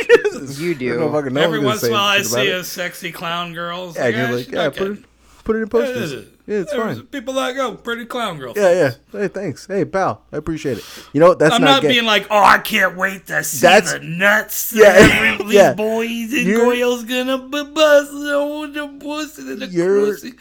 [0.48, 1.00] You do.
[1.00, 3.92] No fucking- no Every once in a while, I see about a sexy clown girl.
[3.96, 4.78] Yeah, and you're ah, like, yeah, okay.
[4.78, 5.04] put it,
[5.44, 6.26] put it in posters.
[6.46, 7.06] Yeah, it's There's fine.
[7.06, 8.52] People that oh, go pretty clown girl.
[8.54, 8.90] Yeah, yeah.
[9.10, 9.66] Hey, thanks.
[9.66, 10.84] Hey, pal, I appreciate it.
[11.12, 11.38] You know what?
[11.40, 14.72] That's I'm not, not, being like, oh, I can't wait to see That's- the nuts.
[14.76, 15.74] Yeah, these yeah.
[15.74, 20.34] boys and You're- girls gonna bust on the pussy and the You're- pussy.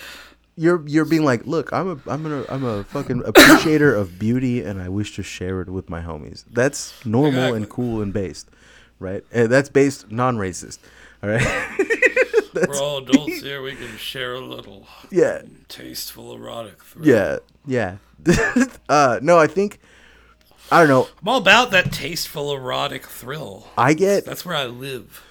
[0.56, 4.62] you're you're being like, look, I'm a I'm a I'm a fucking appreciator of beauty,
[4.62, 6.46] and I wish to share it with my homies.
[6.52, 8.48] That's normal and cool and based,
[9.00, 9.24] right?
[9.32, 10.78] And that's based non-racist.
[11.26, 11.48] All right.
[12.54, 13.64] We're all adults here.
[13.64, 15.42] We can share a little yeah.
[15.68, 16.84] tasteful erotic.
[16.84, 17.08] thrill.
[17.08, 17.38] Yeah.
[17.66, 17.98] Yeah.
[18.90, 19.80] uh, no, I think
[20.72, 21.08] I don't know.
[21.22, 23.68] I'm all about that tasteful erotic thrill.
[23.76, 24.24] I get.
[24.26, 25.24] That's where I live.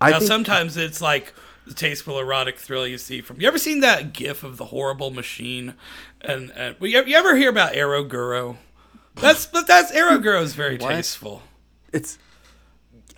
[0.00, 1.34] I now, think, sometimes it's like
[1.66, 3.40] the tasteful erotic thrill you see from.
[3.40, 5.74] You ever seen that GIF of the horrible machine?
[6.20, 8.56] And, and well, you, you ever hear about Eroguro?
[9.16, 10.90] That's but that's Eroguro is very What?
[10.90, 11.42] tasteful.
[11.92, 12.18] it's.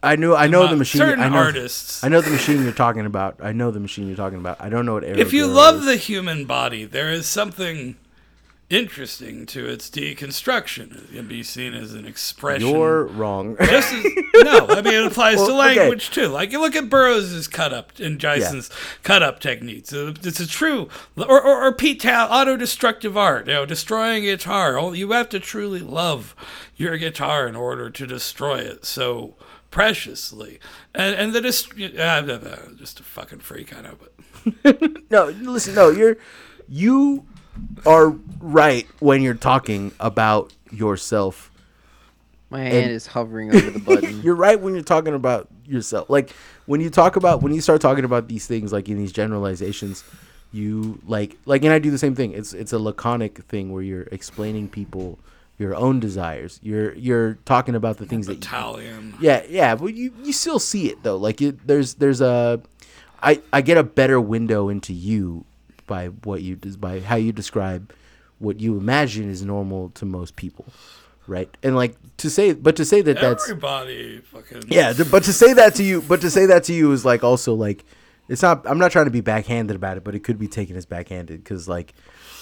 [0.02, 0.34] I know.
[0.34, 0.98] I know the machine.
[1.00, 2.02] Certain I know, artists.
[2.02, 3.36] I know the machine you're talking about.
[3.40, 4.60] I know the machine you're talking about.
[4.60, 5.04] I don't know what.
[5.04, 5.86] if you love is.
[5.86, 7.96] the human body, there is something
[8.72, 11.04] interesting to its deconstruction.
[11.10, 12.68] It can be seen as an expression.
[12.68, 13.56] you're wrong.
[13.60, 14.04] Just as,
[14.36, 15.78] no, I mean it applies to Well, okay.
[15.78, 16.28] language too.
[16.28, 18.70] Like you look at Burroughs' cut up and Gysin's
[19.02, 19.92] cut up techniques.
[19.92, 23.46] It's a true, or, or, or Pete Tal, auto-destructive art.
[23.46, 24.94] You know, destroying guitar.
[24.94, 26.34] You have to truly love
[26.76, 29.34] your guitar in order to destroy it so
[29.72, 30.60] preciously.
[30.94, 32.22] And and the dist- uh,
[32.76, 35.74] just a fucking freak, I know, but no, listen.
[35.74, 36.16] No, you're
[36.68, 37.26] you
[37.84, 41.50] are right when you're talking about yourself.
[42.50, 44.20] My hand is hovering over the button.
[44.22, 46.10] You're right when you're talking about yourself.
[46.10, 46.32] Like
[46.66, 50.04] when you talk about when you start talking about these things like in these generalizations,
[50.52, 52.32] you like like and I do the same thing.
[52.32, 55.18] It's it's a laconic thing where you're explaining people
[55.62, 56.60] your own desires.
[56.62, 59.14] You're you're talking about the things that you, Italian.
[59.20, 61.16] yeah, yeah, but you you still see it though.
[61.16, 62.60] Like it, there's there's a,
[63.22, 65.44] I I get a better window into you
[65.86, 67.92] by what you by how you describe
[68.38, 70.66] what you imagine is normal to most people,
[71.26, 71.48] right?
[71.62, 74.64] And like to say, but to say that that's Everybody fucking.
[74.68, 77.22] yeah, but to say that to you, but to say that to you is like
[77.22, 77.84] also like
[78.28, 78.62] it's not.
[78.66, 81.42] I'm not trying to be backhanded about it, but it could be taken as backhanded
[81.42, 81.92] because like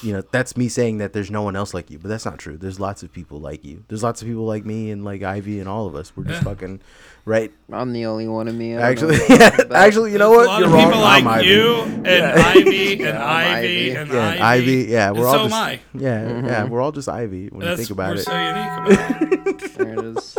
[0.02, 2.38] you know that's me saying that there's no one else like you, but that's not
[2.38, 2.56] true.
[2.56, 3.84] There's lots of people like you.
[3.88, 6.12] There's lots of people like me and like Ivy and all of us.
[6.16, 6.44] We're just Yeah.
[6.50, 6.80] fucking
[7.24, 7.52] right.
[7.72, 8.76] I'm the only one of me.
[8.76, 10.46] I Actually, yeah, actually, you know what?
[10.46, 10.84] A lot You're of wrong.
[10.92, 11.48] people I'm like Ivy.
[11.48, 12.42] you and Yeah.
[12.46, 13.90] Ivy and Ivy Ivy.
[13.96, 14.40] and Ivy.
[14.40, 14.72] Ivy.
[14.90, 15.80] Yeah, we're and all so just am I.
[15.94, 16.64] yeah, yeah.
[16.64, 18.24] We're all just Ivy when That's you think about we're it.
[18.24, 19.70] so unique about it.
[19.80, 20.38] There it is.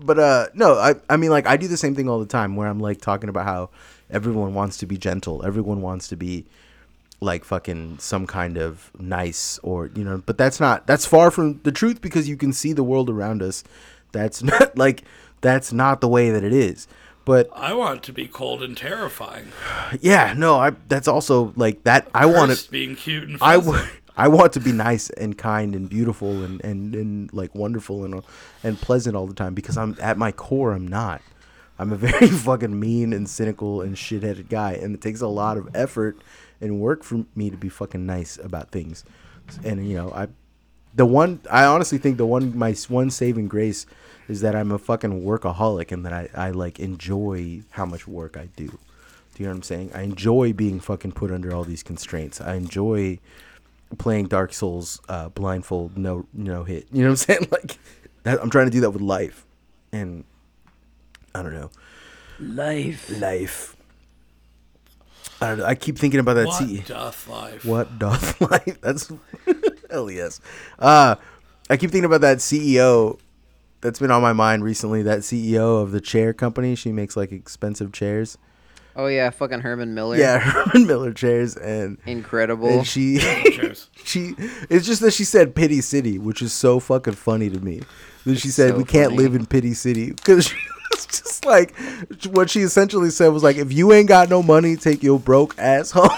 [0.00, 2.54] but uh no i i mean like i do the same thing all the time
[2.54, 3.70] where i'm like talking about how
[4.10, 6.46] everyone wants to be gentle everyone wants to be
[7.20, 11.60] like fucking some kind of nice or you know but that's not that's far from
[11.64, 13.64] the truth because you can see the world around us
[14.12, 15.02] that's not like
[15.40, 16.86] that's not the way that it is
[17.24, 19.48] but I want it to be cold and terrifying.
[20.00, 23.88] yeah no i that's also like that i want to being cute and I, fuzzy.
[24.18, 28.20] I want to be nice and kind and beautiful and, and, and like wonderful and
[28.64, 31.22] and pleasant all the time because I'm at my core I'm not.
[31.78, 35.56] I'm a very fucking mean and cynical and shitheaded guy and it takes a lot
[35.56, 36.18] of effort
[36.60, 39.04] and work for me to be fucking nice about things.
[39.64, 40.28] And you know, I
[40.94, 43.86] the one I honestly think the one my one saving grace
[44.28, 48.36] is that I'm a fucking workaholic and that I, I like enjoy how much work
[48.36, 48.66] I do.
[48.66, 49.90] Do you know what I'm saying?
[49.94, 52.40] I enjoy being fucking put under all these constraints.
[52.40, 53.20] I enjoy
[53.96, 56.88] playing Dark Souls uh, blindfold, no no hit.
[56.92, 57.48] You know what I'm saying?
[57.50, 57.78] Like
[58.24, 59.46] that, I'm trying to do that with life,
[59.92, 60.24] and
[61.34, 61.70] I don't know
[62.40, 63.08] Life.
[63.20, 63.76] life.
[65.40, 65.64] I don't know.
[65.66, 66.46] I keep thinking about that.
[66.46, 67.64] what C- doth life?
[67.64, 68.80] what doth life?
[68.80, 69.10] That's
[69.90, 70.40] hell yes.
[70.78, 71.16] Uh,
[71.70, 73.18] I keep thinking about that CEO
[73.80, 75.02] that's been on my mind recently.
[75.02, 76.74] That CEO of the chair company.
[76.74, 78.36] She makes like expensive chairs.
[78.96, 80.16] Oh yeah, fucking Herman Miller.
[80.16, 82.68] Yeah, Herman Miller chairs, and Incredible.
[82.68, 83.18] and she
[84.04, 84.34] she
[84.68, 87.82] it's just that she said pity city which is so fucking funny to me
[88.24, 89.22] that she said so we can't funny.
[89.22, 90.52] live in pity city because
[90.94, 91.74] she was just like
[92.30, 95.54] what she essentially said was like if you ain't got no money take your broke
[95.58, 96.10] ass home.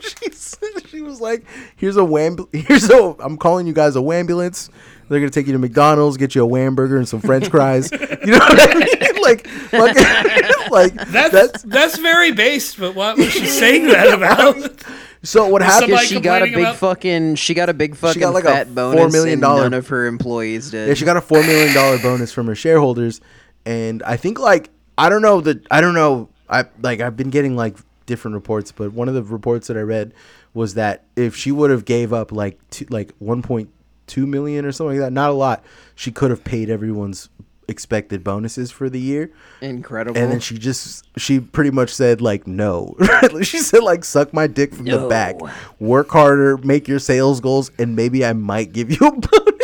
[0.00, 1.44] She said, she was like
[1.76, 4.70] here's a wham here's a i'm calling you guys a wambulance.
[5.08, 7.90] They're gonna take you to mcdonald's get you a wham burger and some french fries.
[7.92, 7.98] You
[8.32, 9.22] know what i mean?
[9.22, 14.84] Like fucking, like That's, that's that's very based, but what was she saying that about?
[15.24, 15.98] so what happened?
[16.00, 18.68] She got a big about- fucking, she got a big fucking got like a fat
[18.68, 20.86] $4 bonus, million and dollar- none of her employees did.
[20.88, 23.20] Yeah, she got a four million dollar bonus from her shareholders,
[23.66, 27.30] and I think like I don't know that I don't know I like I've been
[27.30, 27.76] getting like
[28.06, 30.14] different reports, but one of the reports that I read
[30.54, 33.68] was that if she would have gave up like two, like one point
[34.06, 37.28] two million or something like that, not a lot, she could have paid everyone's
[37.68, 39.32] expected bonuses for the year.
[39.60, 40.18] Incredible.
[40.18, 42.94] And then she just she pretty much said like no.
[43.42, 45.36] she said like suck my dick from the back.
[45.80, 49.55] Work harder, make your sales goals, and maybe I might give you a bonus.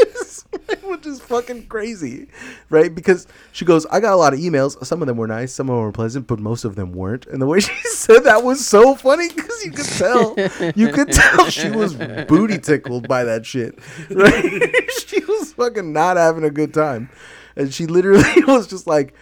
[1.12, 2.28] Is fucking crazy.
[2.70, 2.94] Right?
[2.94, 4.82] Because she goes, I got a lot of emails.
[4.84, 7.26] Some of them were nice, some of them were pleasant, but most of them weren't.
[7.26, 10.34] And the way she said that was so funny because you could tell.
[10.74, 13.78] you could tell she was booty tickled by that shit.
[14.10, 14.90] Right?
[15.06, 17.10] she was fucking not having a good time.
[17.56, 19.14] And she literally was just like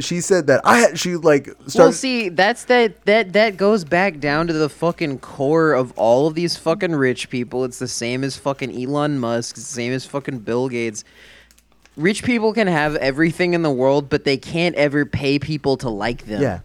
[0.00, 3.84] she said that I had she like started well, see, that's that that that goes
[3.84, 7.64] back down to the fucking core of all of these fucking rich people.
[7.64, 9.56] It's the same as fucking Elon Musk.
[9.56, 11.04] It's the same as fucking Bill Gates.
[11.96, 15.88] Rich people can have everything in the world, but they can't ever pay people to
[15.88, 16.42] like them.
[16.42, 16.60] yeah.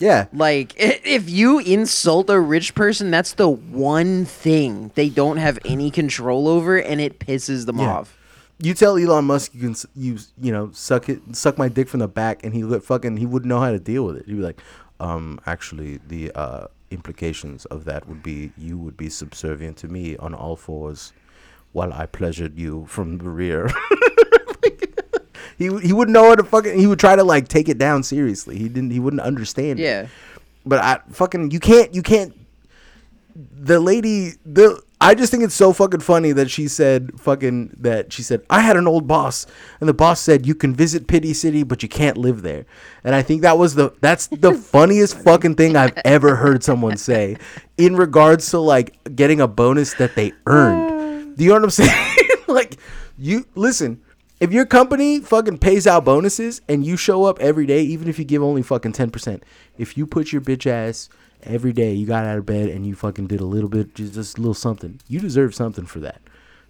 [0.00, 0.26] Yeah.
[0.32, 5.90] Like, if you insult a rich person, that's the one thing they don't have any
[5.90, 7.90] control over, and it pisses them Yeah.
[7.98, 8.16] off.
[8.62, 12.00] You tell Elon Musk you can you you know suck it suck my dick from
[12.00, 14.26] the back and he would fucking he wouldn't know how to deal with it.
[14.26, 14.60] He'd be like,
[15.00, 20.16] um, actually the uh implications of that would be you would be subservient to me
[20.16, 21.12] on all fours
[21.72, 23.70] while I pleasured you from the rear.
[25.56, 28.02] he he wouldn't know how to fucking he would try to like take it down
[28.02, 28.58] seriously.
[28.58, 29.78] He didn't he wouldn't understand.
[29.80, 29.84] it.
[29.84, 30.06] Yeah.
[30.66, 32.34] but I fucking you can't you can't
[33.34, 38.12] the lady the I just think it's so fucking funny that she said fucking that
[38.12, 39.46] she said I had an old boss
[39.80, 42.66] and the boss said you can visit Pity City but you can't live there.
[43.02, 46.98] And I think that was the that's the funniest fucking thing I've ever heard someone
[46.98, 47.38] say
[47.78, 51.36] in regards to like getting a bonus that they earned.
[51.38, 52.16] Do you know what I'm saying?
[52.48, 52.76] like
[53.16, 54.02] you listen,
[54.38, 58.18] if your company fucking pays out bonuses and you show up every day, even if
[58.18, 59.44] you give only fucking ten percent,
[59.78, 61.08] if you put your bitch ass
[61.42, 64.14] every day, you got out of bed and you fucking did a little bit, just,
[64.14, 66.20] just a little something, you deserve something for that.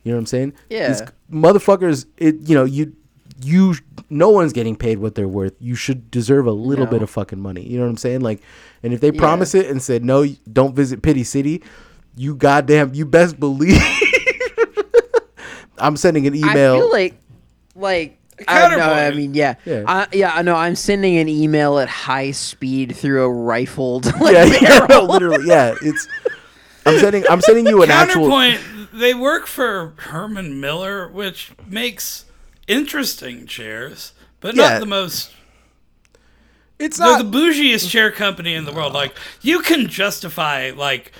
[0.02, 0.52] You know what I'm saying?
[0.70, 0.88] Yeah.
[0.88, 2.94] These motherfuckers, it you know you
[3.42, 3.74] you
[4.09, 5.54] no one's getting paid what they're worth.
[5.61, 6.90] You should deserve a little No.
[6.90, 7.62] bit of fucking money.
[7.62, 8.20] You know what I'm saying?
[8.20, 8.40] Like,
[8.83, 11.62] and if they promise it and said no, don't visit Pity City,
[12.16, 13.80] you goddamn, you best believe.
[15.78, 16.74] I'm sending an email.
[16.74, 17.14] I feel like,
[17.74, 18.19] like.
[18.48, 19.83] I, no, I mean, yeah, Yeah.
[19.87, 20.07] yeah.
[20.12, 20.55] yeah, I know.
[20.57, 24.07] I'm sending an email at high speed through a rifled.
[24.20, 25.07] Like, yeah, yeah, no, barrel.
[25.09, 25.74] literally, yeah.
[25.83, 26.07] It's.
[26.87, 27.24] I'm sending.
[27.29, 28.29] I'm sending you an actual.
[28.31, 32.24] Counterpoint, they work for Herman Miller, which makes
[32.66, 34.70] interesting chairs, but Yeah.
[34.70, 35.31] not the most.
[36.79, 37.31] It's They're not.
[37.31, 38.94] the bougiest chair company in the world.
[38.94, 41.12] Like you can justify like,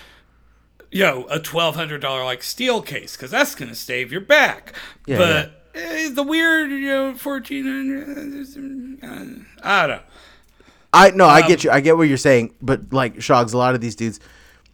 [0.91, 4.73] you know, a twelve hundred dollar like Steelcase because that's gonna stave your back.
[5.07, 8.09] Yeah, but eh, the weird, you know, fourteen hundred.
[9.63, 10.03] I don't know.
[10.93, 11.71] I no, I um, get you.
[11.71, 14.19] I get what you're saying, but like Shogs, a lot of these dudes,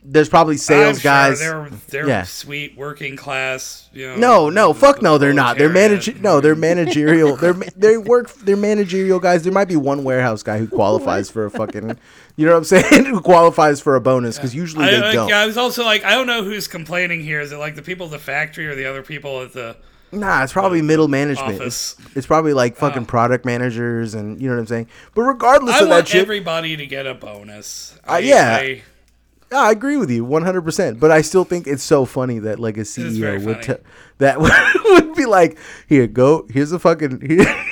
[0.09, 1.41] there's probably sales sure guys.
[1.41, 2.23] they're they're yeah.
[2.23, 3.91] sweet working class.
[3.93, 4.17] You know.
[4.17, 5.59] No, no, fuck no, they're not.
[5.59, 6.21] They're manage.
[6.21, 7.37] No, they're managerial.
[7.37, 8.33] They're they work.
[8.33, 9.43] They're managerial guys.
[9.43, 11.99] There might be one warehouse guy who qualifies for a fucking.
[12.37, 13.05] You know what I'm saying?
[13.07, 15.33] who qualifies for a bonus because usually I, they like, don't.
[15.33, 17.41] I was also like, I don't know who's complaining here.
[17.41, 19.77] Is it like the people at the factory or the other people at the?
[20.17, 21.61] Nah, it's probably middle management.
[21.61, 21.97] office.
[22.07, 24.89] It's, it's probably like fucking product managers and you know what I'm saying.
[25.15, 27.99] But regardless I of that want shit, everybody to get a bonus.
[28.09, 28.57] Uh, yeah.
[28.61, 28.83] I-
[29.53, 30.99] I agree with you 100%.
[30.99, 33.75] But I still think it's so funny that like a CEO would te-
[34.19, 34.41] that
[34.85, 36.49] would be like, "Here, go.
[36.51, 37.65] Here's a fucking here,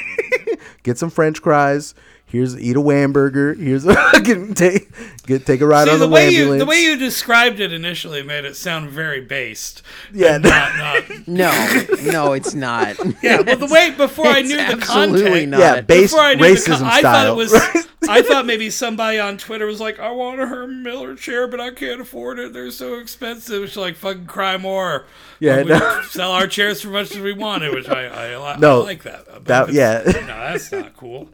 [0.84, 1.96] get some french fries.
[2.34, 3.56] Here's eat a Whamburger.
[3.58, 4.88] Here's a fucking take
[5.26, 7.60] get take a ride See, on the the, way you ambulance." the way you described
[7.60, 9.82] it initially made it sound very based.
[10.12, 11.04] Yeah, and not not.
[11.28, 12.96] No, no, it's not.
[13.22, 15.48] Yeah, but the way before I knew the absolutely context.
[15.48, 15.60] not.
[15.60, 17.02] yeah, based Before I knew racism the con- I style.
[17.02, 17.86] thought it was.
[18.06, 21.58] I thought maybe somebody on Twitter was like, "I want a Herman Miller chair, but
[21.60, 22.52] I can't afford it.
[22.52, 25.06] They're so expensive." It's like fucking cry more.
[25.40, 26.02] Yeah, But we no.
[26.08, 29.02] sell our chairs for much as we wanted, which I I, li- No, I like
[29.04, 29.24] that.
[29.26, 30.02] But that- yeah.
[30.04, 31.30] no, that's not cool.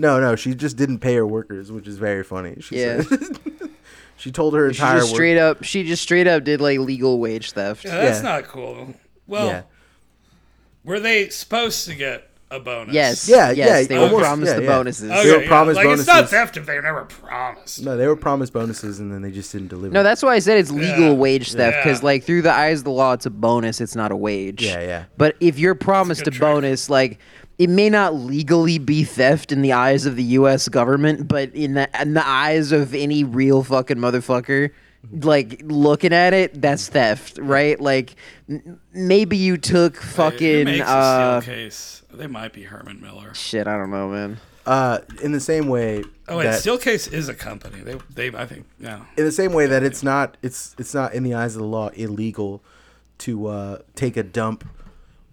[0.00, 2.56] No, no, she just didn't pay her workers, which is very funny.
[2.60, 3.02] She Yeah.
[3.02, 3.38] said
[4.16, 5.62] she told her She entire just work- straight up.
[5.64, 7.84] She just straight up did like legal wage theft.
[7.84, 8.30] Yeah, that's Yeah.
[8.30, 8.94] not cool.
[9.26, 9.62] Well, Yeah.
[10.84, 12.94] were they supposed to get a bonus?
[12.94, 13.28] Yes.
[13.28, 14.68] Yeah, yes, yeah, They almost- were promised yeah, the yeah.
[14.76, 15.10] bonuses.
[15.10, 16.30] Okay, They were yeah, promised like, It's not bonuses.
[16.30, 17.84] theft if they were never promised.
[17.84, 19.92] No, they were promised bonuses and then they just didn't deliver.
[19.94, 21.12] No, that's why I said it's legal Yeah.
[21.12, 22.06] wage theft because, Yeah.
[22.06, 23.80] like, through the eyes of the law, it's a bonus.
[23.80, 24.64] It's not a wage.
[24.64, 25.04] Yeah, yeah.
[25.16, 26.40] But if you're promised a good trick.
[26.40, 27.18] bonus, like,
[27.60, 30.66] it may not legally be theft in the eyes of the U.S.
[30.66, 34.70] government, but in the in the eyes of any real fucking motherfucker,
[35.12, 37.78] like looking at it, that's theft, right?
[37.78, 38.14] Like,
[38.48, 42.02] m- maybe you took Who fucking makes a uh, steel case?
[42.10, 43.34] They might be Herman Miller.
[43.34, 43.66] shit.
[43.66, 44.38] I don't know, man.
[44.64, 46.02] Uh, in the same way.
[46.28, 47.82] Oh wait, that, Steelcase is a company.
[47.82, 49.04] They, they, I think, yeah.
[49.18, 51.68] in the same way that it's not it's it's not in the eyes of the
[51.68, 52.62] law illegal
[53.18, 54.64] to uh, take a dump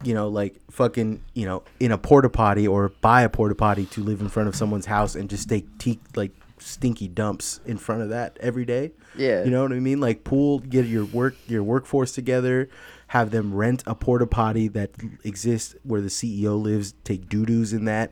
[0.04, 3.86] you know like fucking you know in a porta potty or buy a porta potty
[3.88, 7.78] to live in front of someone's house and just take te- like stinky dumps in
[7.78, 9.44] front of that every day Yeah.
[9.44, 12.70] you know what i mean like pool get your work your workforce together
[13.08, 14.92] have them rent a porta potty that
[15.24, 18.12] exists where the ceo lives take doo-doos in that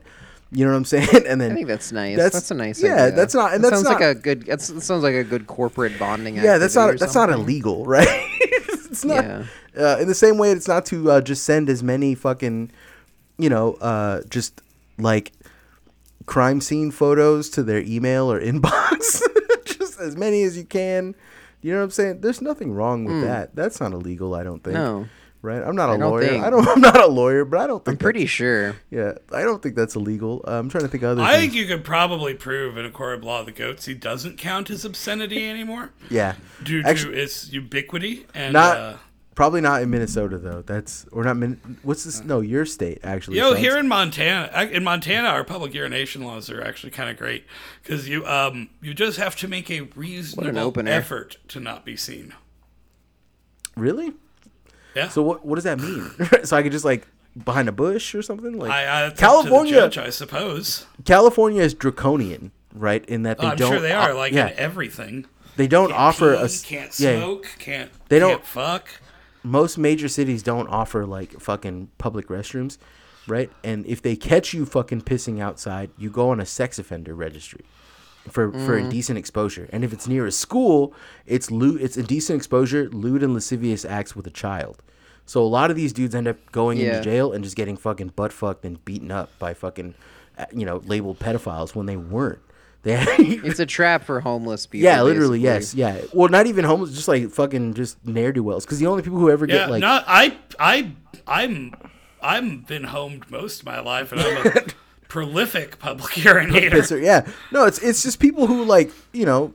[0.52, 2.16] you know what i'm saying and then I think that's nice.
[2.16, 2.82] That's- That's, a nice.
[2.82, 3.16] yeah, idea.
[3.16, 4.46] that's not- and That that's sounds not- like a good.
[4.46, 6.36] That's, that sounds like a good corporate bonding.
[6.36, 8.06] yeah that's not that's not illegal right
[8.40, 9.44] it's not Yeah.
[9.76, 12.70] Uh, in the same way it's not to uh, just send as many fucking
[13.38, 14.62] you know uh, just
[14.98, 15.32] like
[16.26, 19.20] crime scene photos to their email or inbox
[19.64, 21.14] just as many as you can
[21.62, 24.62] you know what i'm saying there's nothing wrong with that that's not illegal i don't
[24.64, 24.74] think.
[24.74, 25.08] No.
[25.42, 26.44] right i'm not a I don't lawyer think.
[26.44, 28.76] i don't i'm not a lawyer but i don't think I'm pretty sure.
[28.90, 31.42] yeah i don't think that's illegal uh, i'm trying to think of other I things.
[31.42, 34.84] think you could probably prove in a court of law the goatse doesn't count as
[34.84, 38.96] obscenity anymore yeah due to its ubiquity and not uh,
[39.36, 43.36] probably not in minnesota though that's or not Min- what's this no your state actually
[43.36, 43.56] Yo, Sean.
[43.62, 47.44] here in Montana, in Montana, our public urination laws are actually kind of great
[47.82, 52.34] because you um you just have to make a reasonable effort to not be seen.
[53.76, 54.12] really
[54.94, 55.08] Yeah.
[55.08, 56.10] So what what does that mean?
[56.44, 57.06] so I could just like
[57.44, 58.58] behind a bush or something?
[58.58, 60.86] Like I, I, it's up to the California judge, I suppose.
[61.04, 63.04] California is draconian, right?
[63.04, 65.26] In that they Oh, I'm don't sure they are, like yeah, in everything.
[65.56, 68.88] they don't Can't offer pee, a s- can't yeah, smoke, can't They can't don't- fuck.
[69.46, 72.78] Most major cities don't offer like fucking public restrooms,
[73.28, 73.50] right?
[73.62, 77.64] And if they catch you fucking pissing outside, you go on a sex offender registry
[78.28, 78.80] for for Mm.
[78.84, 79.68] indecent exposure.
[79.72, 80.92] And if it's near a school,
[81.26, 84.82] it's lewd, it's indecent exposure, lewd and lascivious acts with a child.
[85.26, 86.88] So a lot of these dudes end up going Yeah.
[86.88, 89.94] into jail and just getting fucking butt fucked and beaten up by fucking,
[90.38, 92.38] uh, you know, labeled pedophiles when they weren't.
[92.86, 94.84] They It's a trap for homeless people.
[94.84, 95.82] yeah, literally, basically.
[95.82, 96.08] yes, yeah.
[96.14, 98.64] Well, not even homeless, just like fucking just ne'er do wells.
[98.64, 100.92] Because the only people who ever Yeah, get like no, I, I,
[101.26, 101.74] I'm,
[102.22, 104.62] I'm been homed most of my life, and I'm a
[105.08, 106.70] prolific public urinator.
[106.70, 107.02] pisser.
[107.02, 109.52] Yeah, no, it's it's just people who like you know,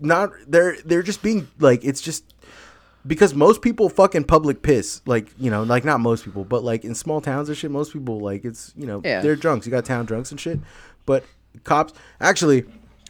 [0.00, 2.34] not they're they're just being like it's just
[3.06, 6.84] because most people fucking public piss like you know like not most people but like
[6.84, 9.20] in small towns and shit most people like it's you know Yeah.
[9.22, 10.58] they're drunks you got town drunks and shit
[11.06, 11.24] but
[11.64, 12.64] cops actually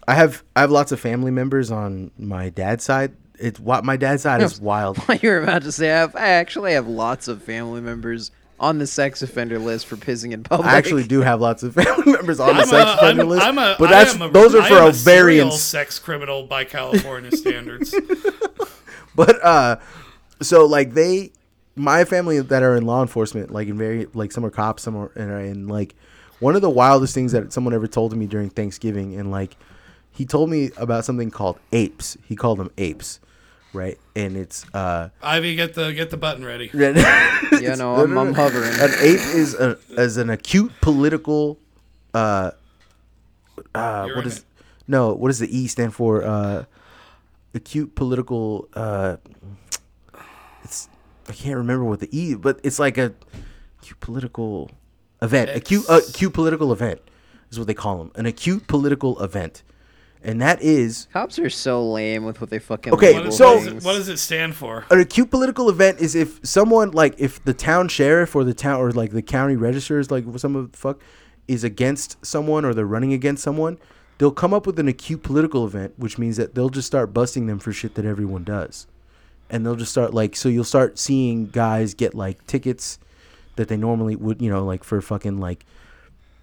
[0.09, 3.97] I have I have lots of family members on my dad's side it's what my
[3.97, 7.29] dad's side is wild you were about to say, I, have, I actually have lots
[7.29, 10.67] of family members on the sex offender list for pissing in public.
[10.67, 13.29] I actually do have lots of family members on the I'm sex a, offender I'm,
[13.29, 15.99] list I'm a, but that's a- those are I for am a serial variance sex
[15.99, 17.95] criminal by California standards.
[19.15, 19.77] but uh
[20.41, 21.33] so like they
[21.75, 24.97] my family that are in law enforcement like in very like some are cops some
[24.97, 25.95] are and, in like
[26.41, 29.57] one of the wildest things that someone ever told to me during thanksgiving and like
[30.11, 33.21] he told me about something called apes he called them apes
[33.73, 36.71] right and it's uh Ivy, get the get the button ready.
[37.61, 38.73] Yeah, no, I'm, I'm hovering.
[38.81, 41.59] an ape is a as an acute political
[42.15, 42.53] uh
[43.75, 44.45] uh You're what it.
[44.89, 46.65] no what does the e stand for uh
[47.55, 49.17] acute political uh
[50.65, 50.89] it's
[51.29, 53.13] i can't remember what the e but it's like a
[53.81, 54.71] acute political
[55.23, 57.01] event acute uh, acute political event
[57.51, 59.63] is what they call them an acute political event
[60.23, 63.55] and that is Cops are so lame with what they fucking Okay, label so- what,
[63.59, 63.85] does it, things.
[63.85, 64.85] what does it stand for?
[64.91, 68.81] an acute political event is if someone like if the town sheriff or the town
[68.81, 71.01] or like the county registers like some of the fuck
[71.49, 73.79] is against someone or they're running against someone
[74.19, 77.47] they'll come up with an acute political event which means that they'll just start busting
[77.47, 78.87] them for shit that everyone does
[79.49, 82.99] and they'll just start like so you'll start seeing guys get like tickets
[83.57, 85.65] that they normally would you know like for fucking like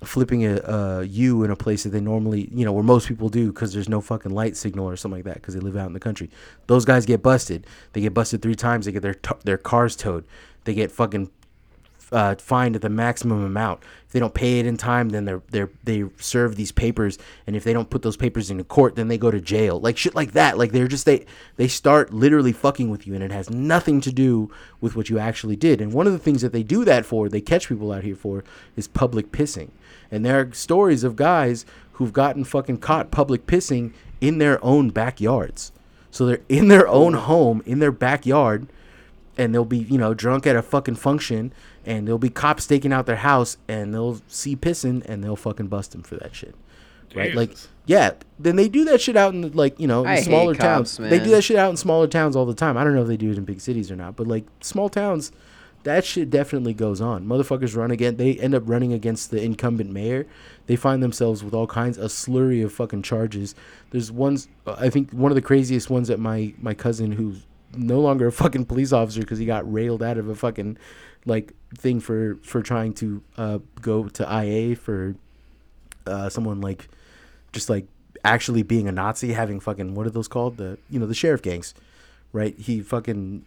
[0.05, 3.29] flipping a, a U in a place that they normally, you know, where most people
[3.29, 5.87] do because there's no fucking light signal or something like that because they live out
[5.87, 6.29] in the country.
[6.67, 7.65] Those guys get busted.
[7.93, 8.85] They get busted three times.
[8.85, 10.25] They get their t- their cars towed.
[10.65, 11.29] They get fucking
[12.13, 13.81] uh, fined at the maximum amount.
[14.05, 17.55] If they don't pay it in time, then they're they're they serve these papers, and
[17.55, 19.79] if they don't put those papers into court, then they go to jail.
[19.79, 20.57] Like shit like that.
[20.57, 21.25] Like they're just they
[21.57, 25.17] they start literally fucking with you, and it has nothing to do with what you
[25.17, 25.81] actually did.
[25.81, 28.15] And one of the things that they do that for, they catch people out here
[28.15, 28.43] for,
[28.75, 29.71] is public pissing.
[30.11, 34.91] And there are stories of guys who've gotten fucking caught public pissing in their own
[34.91, 35.71] backyards.
[36.11, 38.67] So they're in their own home, in their backyard,
[39.37, 41.51] and they'll be you know drunk at a fucking function
[41.85, 45.67] and there'll be cops staking out their house and they'll see pissing and they'll fucking
[45.67, 46.55] bust them for that shit.
[47.15, 47.35] Right?
[47.35, 47.55] Like
[47.85, 50.25] yeah then they do that shit out in the, like you know in I hate
[50.25, 51.09] smaller cops, towns.
[51.09, 52.77] They do that shit out in smaller towns all the time.
[52.77, 54.89] I don't know if they do it in big cities or not but like small
[54.89, 55.31] towns
[55.83, 57.25] that shit definitely goes on.
[57.25, 60.25] Motherfuckers run again they end up running against the incumbent mayor.
[60.65, 63.53] They find themselves with all kinds of slurry of fucking charges.
[63.91, 67.99] There's ones i think one of the craziest ones that my my cousin who's no
[67.99, 70.77] longer a fucking police officer because he got railed out of a fucking
[71.25, 75.15] like thing for for trying to uh go to ia for
[76.05, 76.87] uh someone like
[77.51, 77.87] just like
[78.23, 80.57] actually being a Nazi, having fucking what are those called?
[80.57, 81.73] The you know the sheriff gangs,
[82.31, 82.57] right?
[82.57, 83.45] He fucking.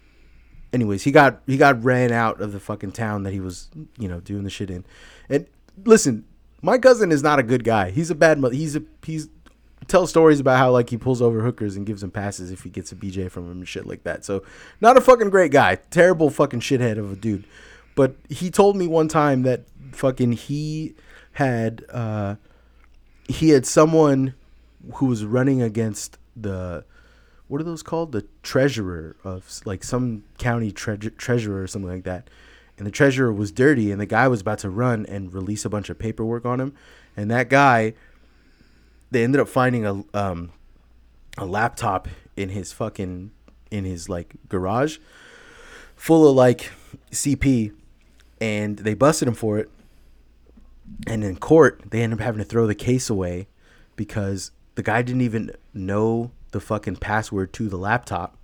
[0.72, 3.68] Anyways, he got he got ran out of the fucking town that he was
[3.98, 4.84] you know doing the shit in,
[5.28, 5.46] and
[5.84, 6.24] listen,
[6.60, 7.90] my cousin is not a good guy.
[7.90, 8.54] He's a bad mother.
[8.54, 9.28] He's a he's
[9.88, 12.70] tells stories about how like he pulls over hookers and gives them passes if he
[12.70, 14.24] gets a BJ from him and shit like that.
[14.24, 14.42] So
[14.80, 15.76] not a fucking great guy.
[15.90, 17.44] Terrible fucking shithead of a dude.
[17.94, 19.62] But he told me one time that
[19.92, 20.94] fucking he
[21.32, 22.36] had uh
[23.28, 24.34] he had someone
[24.94, 26.84] who was running against the
[27.48, 32.04] what are those called the treasurer of like some county tre- treasurer or something like
[32.04, 32.28] that
[32.78, 35.68] and the treasurer was dirty and the guy was about to run and release a
[35.68, 36.74] bunch of paperwork on him
[37.16, 37.94] and that guy
[39.10, 40.52] they ended up finding a um
[41.38, 43.30] a laptop in his fucking
[43.70, 44.98] in his like garage
[45.96, 46.70] full of like
[47.10, 47.72] CP
[48.40, 49.70] and they busted him for it.
[51.06, 53.48] And in court they ended up having to throw the case away
[53.96, 58.36] because the guy didn't even know the fucking password to the laptop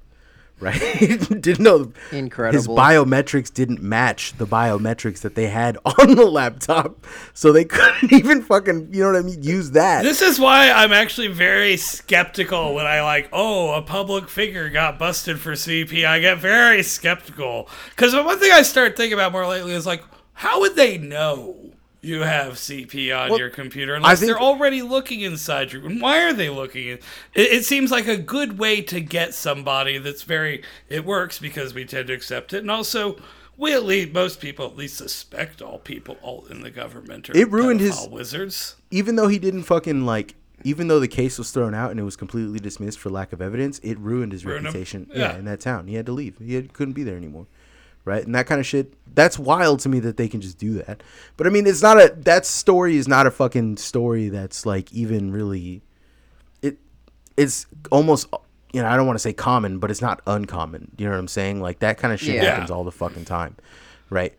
[0.63, 0.79] right
[1.41, 2.53] didn't know incredible.
[2.59, 2.77] his Incredible.
[2.77, 7.05] biometrics didn't match the biometrics that they had on the laptop
[7.35, 10.71] so they couldn't even fucking you know what i mean use that This is why
[10.71, 16.07] I'm actually very skeptical when I like, oh, a public figure got busted for CP.
[16.07, 20.03] I get very skeptical because one thing I start thinking about more lately is like,
[20.33, 21.72] how would they know
[22.03, 25.87] you have CP on Well, your computer unless think- they're already looking inside you.
[25.87, 26.89] And why are they looking?
[26.89, 26.99] In,
[27.35, 30.63] it, it seems like a good way to get somebody that's very.
[30.89, 33.17] It works because we tend to accept it, and also.
[33.59, 37.37] We at least most people at least suspect all people all in the government are
[37.37, 38.77] It ruined his- wizards.
[38.91, 40.35] even though he didn't fucking like
[40.65, 43.43] even though the case was thrown out and it was completely dismissed for lack of
[43.43, 45.33] evidence it ruined his Ruined reputation yeah.
[45.33, 45.37] Yeah.
[45.39, 47.47] in that town he had to leave he had, couldn't be there anymore
[48.05, 50.75] right and that kind of shit that's wild to me that they can just do
[50.75, 51.03] that
[51.37, 54.93] but i mean it's not a that story is not a fucking story that's like
[54.93, 55.83] even really
[56.63, 56.79] it
[57.37, 58.27] it's almost
[58.73, 61.19] you know i don't want to say common but it's not uncommon you know what
[61.19, 62.45] i'm saying like that kind of shit Yeah.
[62.45, 63.57] happens all the fucking time
[64.11, 64.35] right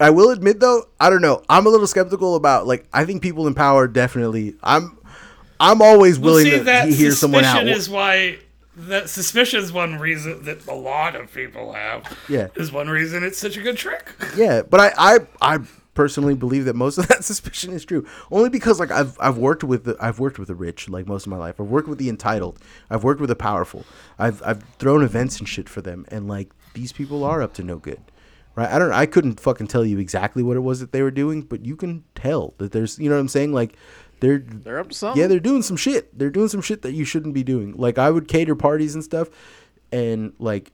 [0.00, 1.44] I will admit though, I don't know.
[1.48, 4.56] I'm a little skeptical about like I think people in power definitely.
[4.60, 4.98] I'm
[5.60, 7.64] I'm always Well, willing see, to hear someone out.
[7.68, 8.38] is why
[8.76, 12.18] that suspicion is one reason that a lot of people have.
[12.28, 12.48] Yeah.
[12.56, 14.12] is one reason it's such a good trick.
[14.36, 15.58] yeah, but I, I I
[15.94, 18.06] personally believe that most of that suspicion is true.
[18.30, 21.26] Only because like I've I've worked with the I've worked with the rich like most
[21.26, 21.60] of my life.
[21.60, 22.58] I've worked with the entitled.
[22.90, 23.84] I've worked with the powerful.
[24.18, 27.62] I've I've thrown events and shit for them, and like these people are up to
[27.62, 28.00] no good.
[28.56, 28.92] Right, I don't.
[28.92, 31.74] I couldn't fucking tell you exactly what it was that they were doing, but you
[31.74, 33.52] can tell that there's, you know what I'm saying?
[33.52, 33.76] Like,
[34.24, 35.20] they're They're up to something.
[35.20, 36.18] Yeah, they're doing some shit.
[36.18, 37.74] They're doing some shit that you shouldn't be doing.
[37.76, 39.28] Like I would cater parties and stuff,
[39.92, 40.72] and like,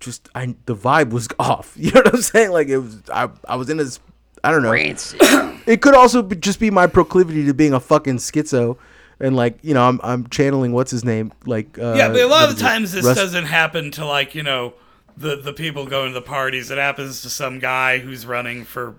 [0.00, 1.74] just I the vibe was off.
[1.76, 2.50] You know what I'm saying?
[2.50, 3.02] Like it was.
[3.12, 4.00] I I was in this.
[4.44, 4.70] I don't know.
[4.72, 5.20] Rancid.
[5.68, 8.78] It could also be, just be my proclivity to being a fucking schizo,
[9.20, 11.78] and like you know I'm I'm channeling what's his name like.
[11.78, 12.68] Uh, Yeah, but a lot of is the it?
[12.68, 14.72] times this Rust- doesn't happen to like you know
[15.18, 16.70] the the people going to the parties.
[16.70, 18.94] It happens to some guy who's running for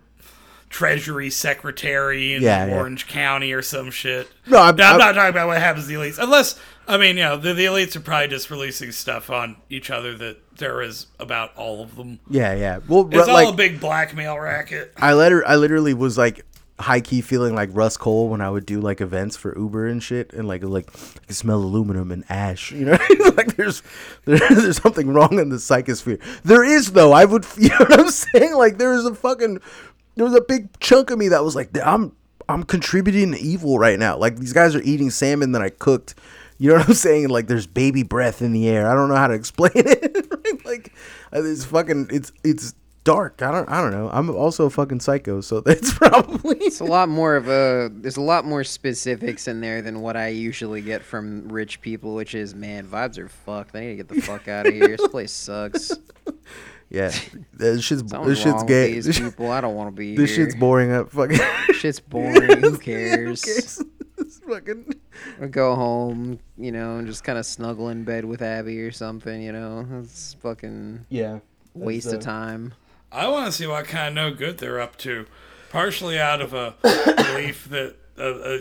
[0.69, 2.75] treasury secretary in Yeah, yeah.
[2.77, 4.27] Orange County or some shit.
[4.47, 6.17] No, I'm- No, I'm I'm- not talking about what happens to the elites.
[6.21, 9.91] Unless I mean, you know, the, the elites are probably just releasing stuff on each
[9.91, 12.19] other that there is about all of them.
[12.29, 12.79] Yeah, yeah.
[12.87, 14.93] Well, It's like all a big blackmail racket.
[14.97, 16.45] I letter I literally was like
[16.79, 20.01] high key feeling like Rust Cohle when I would do like events for Uber and
[20.01, 20.89] shit, and like like
[21.21, 22.71] I could smell aluminum and ash.
[22.71, 22.97] You know,
[23.37, 23.83] like there's
[24.25, 26.19] there, there's something wrong in the psychosphere.
[26.43, 27.11] There is though.
[27.11, 28.55] I would you know what I'm saying?
[28.55, 29.59] Like there is a fucking
[30.15, 32.13] there was a big chunk of me that was like I'm
[32.47, 34.17] I'm contributing to evil right now.
[34.17, 36.15] Like these guys are eating salmon that I cooked.
[36.57, 37.29] You know what I'm saying?
[37.29, 38.89] Like there's baby breath in the air.
[38.89, 40.25] I don't know how to explain it.
[40.65, 40.93] Like
[41.33, 43.41] uh, it's fucking it's it's dark.
[43.41, 44.09] I don't I don't know.
[44.11, 47.89] I'm also a fucking psycho, so that's probably It's a lot more of a.
[47.91, 52.13] There's a lot more specifics in there than what I usually get from rich people,
[52.13, 53.75] which is man, vibes are fucked.
[53.75, 54.95] I need to get the fuck out of here.
[54.97, 55.91] This place sucks.
[56.89, 57.11] Yeah.
[57.53, 58.95] This shit's this shit's wrong gay.
[58.95, 59.51] with This, these people.
[59.51, 60.45] I don't want to be this here.
[60.45, 61.11] shit's boring up.
[61.11, 61.39] Fucking.
[61.73, 62.61] Shit's boring.
[62.61, 63.43] Who cares?
[64.17, 64.93] It's fucking.
[65.41, 68.91] Or go home, you know, and just kind of snuggle in bed with Abby or
[68.91, 69.41] something.
[69.41, 71.39] You know, it's fucking Yeah.
[71.73, 72.73] waste uh, of time.
[73.11, 75.25] I want to see what kind of no good they're up to.
[75.71, 76.75] Partially out of a
[77.17, 78.59] belief that, uh, uh,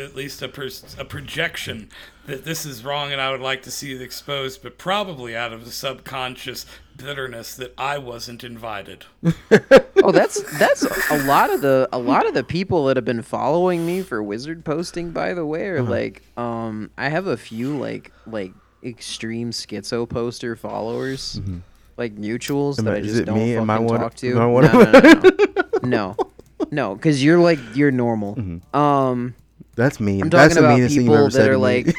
[0.00, 1.88] uh, at least a, per- a projection
[2.26, 5.52] that this is wrong and I would like to see it exposed, but probably out
[5.52, 6.64] of a subconscious
[6.98, 9.06] bitterness that I wasn't invited.
[10.04, 13.20] Oh, that's that's a lot of the a lot of the people that have been
[13.20, 15.10] following me for wizard posting.
[15.10, 15.80] By the way, Uh-huh.
[15.80, 21.40] are like, um, I have a few like like extreme schizo poster followers,
[21.96, 23.56] like mutuals Am that I- I just don't me?
[23.56, 24.30] Fucking one- talk to.
[24.30, 26.16] am I one no, no, no, no, no,
[26.70, 28.36] no, because you're like you're normal.
[28.36, 28.76] Mm-hmm.
[28.76, 29.34] Um,
[29.74, 30.22] That's mean.
[30.22, 31.94] I'm talking the about people that are like,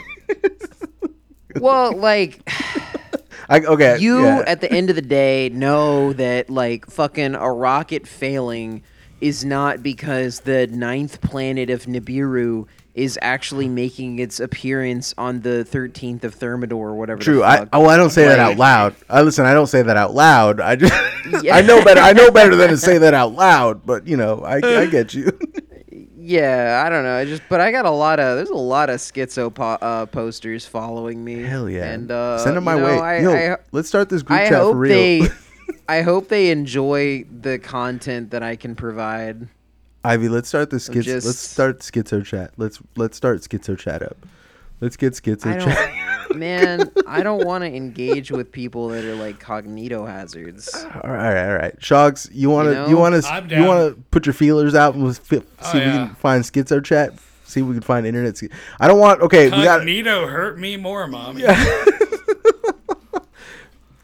[1.59, 2.39] well, like
[3.49, 3.97] I, okay.
[3.99, 4.43] you yeah.
[4.45, 8.83] at the end of the day know that like fucking a rocket failing
[9.21, 15.65] is not because the ninth planet of Nibiru is actually making its appearance on the
[15.69, 17.21] 13th of Thermidor or whatever.
[17.21, 17.43] True.
[17.43, 18.95] I oh I don't say that out loud.
[19.09, 19.45] I listen.
[19.45, 20.59] I don't say that out loud.
[20.59, 20.93] I just
[21.43, 21.55] Yeah.
[21.57, 22.01] I know better.
[22.01, 23.85] I know better than to say that out loud.
[23.85, 25.37] But you know, I I get you.
[26.29, 27.15] yeah, I don't know.
[27.17, 30.05] I just but I got a lot of there's a lot of schizo po- uh,
[30.05, 31.41] posters following me.
[31.41, 31.85] Hell yeah.
[31.91, 32.99] And uh, Send them my way.
[32.99, 34.93] I, Yo, I, let's start this group I chat hope for real.
[34.93, 35.21] they
[35.89, 39.47] I hope they enjoy the content that I can provide.
[40.03, 41.03] Ivy, let's start the schizo.
[41.03, 42.51] just- Let's start schizo chat.
[42.57, 44.17] Let's let's start schizo chat up.
[44.81, 45.91] Let's get schizo chat.
[46.29, 46.91] don't, man.
[47.07, 50.73] I don't want to engage with people that are like cognito hazards.
[51.03, 51.79] all right, all right.
[51.79, 52.99] Shogs, you want to You you, know?
[52.99, 55.39] want to you want to put your feelers out and let's Oh,
[55.71, 57.13] see if we can find schizo chat.
[57.45, 58.37] See if we can find internet.
[58.37, 58.43] sch-
[58.79, 59.21] I don't want.
[59.21, 59.81] Okay, we got.
[59.81, 61.43] Cognito hurt me more, mommy.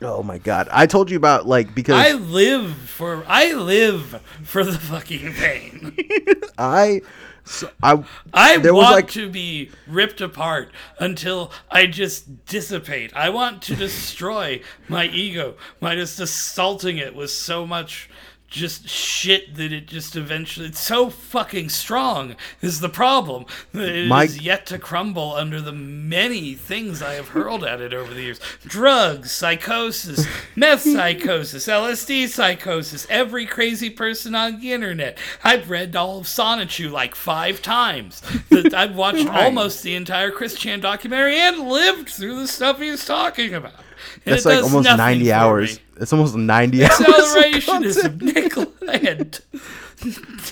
[0.02, 0.68] Oh my god!
[0.72, 5.96] I told you about like because I live for I live for the fucking pain.
[6.58, 7.02] I,
[7.46, 13.16] so I, I want like- to be ripped apart until I just dissipate.
[13.16, 18.10] I want to destroy my ego by just assaulting it with so much
[18.56, 24.41] just shit that it just eventually it's so fucking strong is the problem it is
[24.41, 28.39] yet to crumble under the many things I have hurled at it over the years.
[28.66, 30.26] Drugs, psychosis,
[30.56, 35.18] meth psychosis, LSD psychosis, every crazy person on the internet.
[35.43, 38.22] I've read all of Sonichu like five times.
[38.51, 43.53] I've watched almost the entire Chris Chan documentary and lived through the stuff he's talking
[43.53, 43.85] about.
[44.26, 45.78] And That's like almost 90 hours.
[45.78, 45.84] me.
[46.01, 46.99] It's almost 90 hours.
[46.99, 48.03] of Acceleration is.
[48.22, 49.41] Nick Land.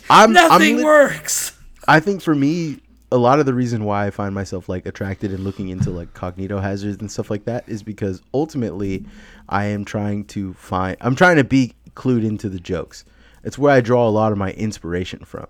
[0.09, 1.57] I'm, I'm Nothing works.
[1.87, 2.79] I think for me,
[3.11, 6.13] a lot of the reason why I find myself like attracted and looking into like
[6.13, 9.05] cognito hazards and stuff like that is because ultimately
[9.49, 13.05] I am trying to find I'm trying to be clued into the jokes.
[13.43, 15.47] It's where I draw a lot of my inspiration from.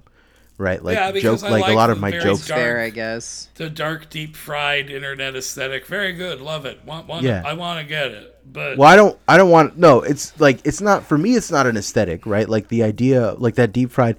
[0.57, 0.83] Right?
[0.83, 3.49] Like Yeah, because joke I like, a lot of my jokes dark- Fair, I guess.
[3.55, 5.85] The dark, deep fried internet aesthetic.
[5.87, 6.41] Very good.
[6.41, 6.83] Love it.
[6.85, 7.41] Want, want Yeah.
[7.45, 8.29] I want to get it.
[8.51, 9.17] But Well, I don't.
[9.27, 9.77] I don't want.
[9.77, 11.35] No, it's like it's not for me.
[11.35, 12.47] It's not an aesthetic, right?
[12.47, 14.17] Like the idea, like that deep fried.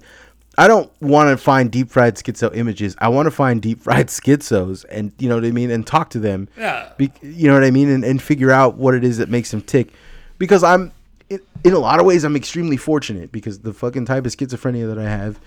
[0.57, 2.95] I don't want to find deep fried schizo images.
[2.99, 6.09] I want to find deep fried schizos, and you know what I mean, and talk
[6.11, 6.47] to them.
[6.57, 6.91] Yeah.
[6.97, 9.51] Be, you know what I mean, and, and figure out what it is that makes
[9.51, 9.89] them tick.
[10.37, 10.91] Because I'm,
[11.29, 14.87] in, in a lot of ways, I'm extremely fortunate because the fucking type of schizophrenia
[14.87, 15.39] that I have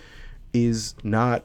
[0.53, 1.44] is not.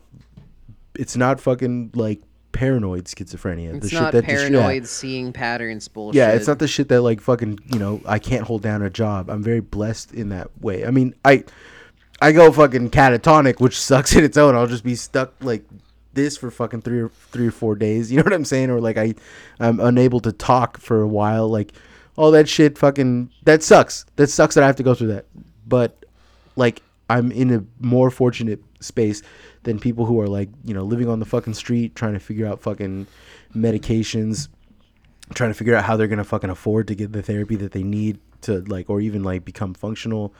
[0.95, 3.75] It's not fucking like paranoid schizophrenia.
[3.75, 4.49] It's the not shit that just- yeah.
[4.59, 6.17] paranoid seeing patterns bullshit.
[6.17, 8.89] Yeah, it's not the shit that like fucking you know I can't hold down a
[8.89, 9.29] job.
[9.29, 10.85] I'm very blessed in that way.
[10.85, 11.43] I mean, I
[12.21, 14.55] I go fucking catatonic, which sucks in its own.
[14.55, 15.65] I'll just be stuck like
[16.13, 18.11] this for fucking three or three or four days.
[18.11, 18.69] You know what I'm saying?
[18.69, 19.15] Or like I
[19.59, 21.49] I'm unable to talk for a while.
[21.49, 21.73] Like
[22.15, 24.05] all that shit fucking that sucks.
[24.15, 25.25] That sucks that I have to go through that.
[25.67, 26.05] But
[26.55, 26.83] like
[27.13, 29.21] I'm in a more fortunate space
[29.63, 32.45] than people who are like you know living on the fucking street trying to figure
[32.45, 33.07] out fucking
[33.55, 34.49] medications
[35.33, 37.83] trying to figure out how they're gonna fucking afford to get the therapy that they
[37.83, 40.33] need to like or even like become functional.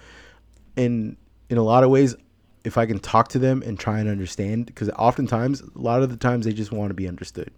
[0.75, 1.15] And
[1.49, 2.15] in a lot of ways
[2.63, 6.09] if i can talk to them and try and understand because oftentimes a lot of
[6.09, 7.51] the times they just want to be understood.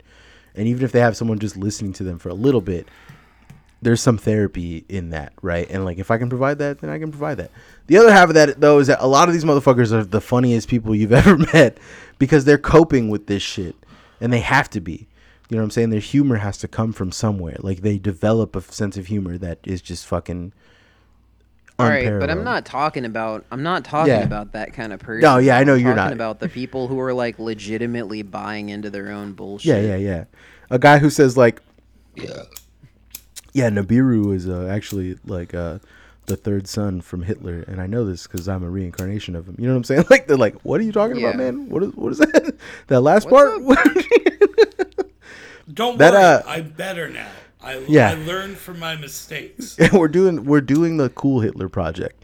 [0.56, 2.88] And even if they have someone just listening to them for a little bit
[3.86, 7.00] there's some therapy in that right and like if i can provide that then i
[7.00, 7.52] can provide that
[7.88, 10.20] the other half of that though is that a lot of these motherfuckers are the
[10.20, 11.78] funniest people you've ever met
[12.20, 13.76] because they're coping with this shit
[14.20, 15.08] and they have to be
[15.50, 18.56] you know what i'm saying their humor has to come from somewhere like they develop
[18.56, 20.52] a sense of humor that is just fucking
[21.78, 23.44] All right, but I'm not talking about.
[23.52, 24.24] I'm not talking Yeah.
[24.24, 25.22] about that kind of person.
[25.22, 26.24] No, yeah, I know I'm you're not talking not.
[26.24, 29.68] about the people who are like legitimately buying into their own bullshit.
[29.68, 30.24] Yeah, yeah, yeah.
[30.70, 31.62] A guy who says like,
[32.16, 32.44] yeah,
[33.56, 35.80] Nibiru is uh, actually like uh,
[36.28, 39.56] the third son from Hitler, and I know this because I'm a reincarnation of him.
[39.58, 40.06] You know what I'm saying?
[40.10, 41.70] Like they're like, what are you talking about, man?
[41.70, 42.56] What is what is that?
[42.88, 44.06] that last What's part?
[45.74, 46.24] don't That, worry.
[46.24, 47.30] uh, I'm better now.
[47.62, 48.12] I, Yeah.
[48.12, 49.78] I learned from my mistakes.
[49.94, 52.24] we're doing we're doing the cool Hitler project.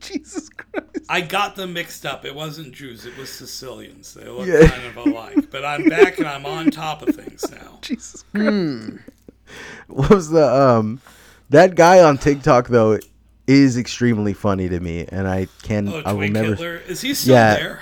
[0.00, 0.86] Jesus Christ.
[1.10, 2.24] I got them mixed up.
[2.24, 3.04] It wasn't Jews.
[3.04, 4.14] It was Sicilians.
[4.14, 4.66] They look Yeah.
[4.68, 5.50] kind of alike.
[5.50, 7.78] But I'm back and I'm on top of things now.
[7.82, 8.98] Jesus Christ.
[9.88, 11.00] What was the um
[11.50, 12.98] that guy on TikTok though
[13.46, 16.76] is extremely funny to me and I can Oh, I will never Hitler.
[16.86, 17.54] Is he still Yeah.
[17.54, 17.80] there?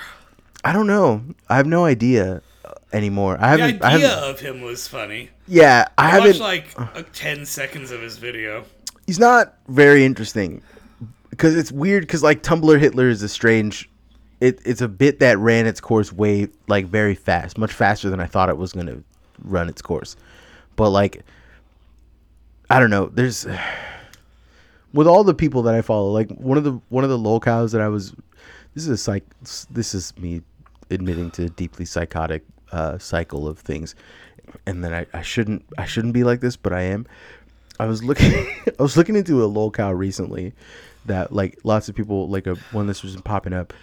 [0.63, 1.23] I don't know.
[1.49, 3.37] I have no idea uh, anymore.
[3.39, 5.29] I The haven't I idea haven't of him was funny.
[5.47, 8.63] Yeah, I, I haven't watched like uh, 10 seconds of his video.
[9.05, 10.61] he's not very interesting
[11.29, 13.89] because it's weird because like Tumblr Hitler is a strange
[14.39, 18.19] it, it's a bit that ran its course way like very fast much faster than
[18.21, 19.03] I thought it was going to
[19.43, 20.15] run its course
[20.75, 21.23] but like
[22.69, 23.07] I don't know.
[23.07, 23.47] There's
[24.93, 27.71] with all the people that I follow like one of the one of the locales
[27.71, 28.11] that I was
[28.73, 29.23] this is a psych
[29.69, 30.41] this is me
[30.89, 33.95] admitting to a deeply psychotic uh, cycle of things.
[34.65, 37.07] And then I, I shouldn't I shouldn't be like this but I am.
[37.79, 38.33] I was looking
[38.79, 40.53] I was looking into a locale recently
[41.05, 43.73] that like lots of people like a one that's just popping up.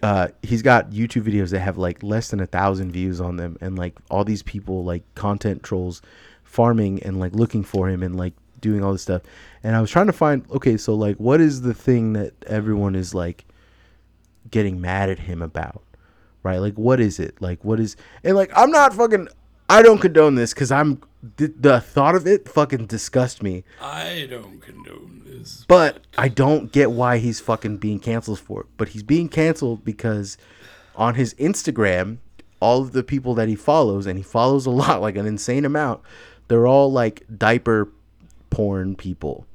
[0.00, 3.58] Uh, he's got YouTube videos that have like less than a thousand views on them,
[3.60, 6.00] and like all these people like content trolls
[6.48, 9.22] farming and like looking for him and like doing all this stuff.
[9.62, 12.94] And I was trying to find okay, so like what is the thing that everyone
[12.94, 13.44] is like
[14.50, 15.82] getting mad at him about?
[16.42, 16.58] Right?
[16.58, 17.40] Like what is it?
[17.40, 19.28] Like what is and like I'm not fucking
[19.68, 21.02] I don't condone this because I'm
[21.36, 23.64] the, the thought of it fucking disgusts me.
[23.80, 25.66] I don't condone this.
[25.68, 28.66] But I don't get why he's fucking being canceled for it.
[28.78, 30.38] But he's being canceled because
[30.96, 32.18] on his Instagram,
[32.60, 35.64] all of the people that he follows, and he follows a lot, like an insane
[35.64, 36.00] amount,
[36.48, 37.88] they're all like diaper
[38.50, 39.46] porn people.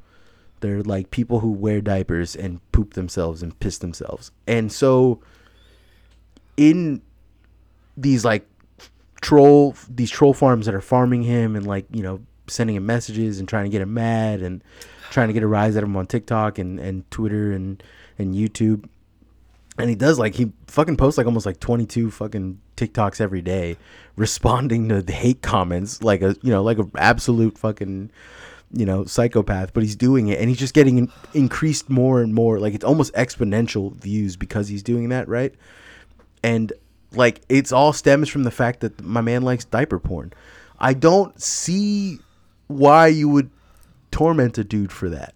[0.61, 4.31] They're like people who wear diapers and poop themselves and piss themselves.
[4.47, 5.19] And so
[6.55, 7.01] in
[7.97, 8.47] these like
[9.21, 13.39] troll these troll farms that are farming him and like, you know, sending him messages
[13.39, 14.63] and trying to get him mad and
[15.11, 17.81] trying to get a rise out of him on TikTok and, and Twitter and,
[18.17, 18.87] and YouTube.
[19.77, 23.77] And he does like he fucking posts like almost like 22 fucking TikToks every day
[24.15, 28.11] responding to the hate comments like a you know like a absolute fucking
[28.71, 29.73] you know psychopath.
[29.73, 32.59] But he's doing it and he's just getting in- increased more and more.
[32.59, 35.53] Like it's almost exponential views because he's doing that right?
[36.43, 36.71] And
[37.13, 40.33] like it's all stems from the fact that my man likes diaper porn.
[40.79, 42.19] I don't see
[42.67, 43.49] why you would
[44.11, 45.33] torment a dude for that.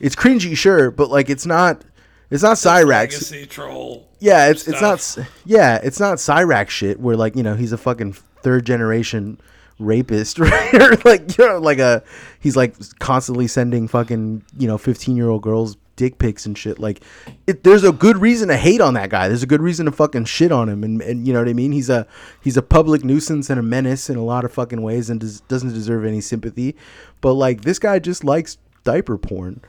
[0.00, 1.82] It's cringy sure but like it's not
[2.30, 4.08] it's not cyrax Legacy troll.
[4.18, 5.28] yeah, it's it's not.
[5.44, 9.40] Yeah, it's not Cyrax shit where like you know he's a fucking third generation
[9.78, 10.74] rapist, right?
[10.74, 12.02] or like you know like a
[12.40, 16.78] he's like constantly sending fucking you know fifteen year old girls dick pics and shit.
[16.78, 17.02] Like,
[17.46, 19.28] it, there's a good reason to hate on that guy.
[19.28, 21.54] There's a good reason to fucking shit on him, and, and you know what I
[21.54, 21.72] mean.
[21.72, 22.06] He's a
[22.42, 25.40] he's a public nuisance and a menace in a lot of fucking ways, and does,
[25.42, 26.76] doesn't deserve any sympathy.
[27.20, 29.62] But like this guy just likes diaper porn.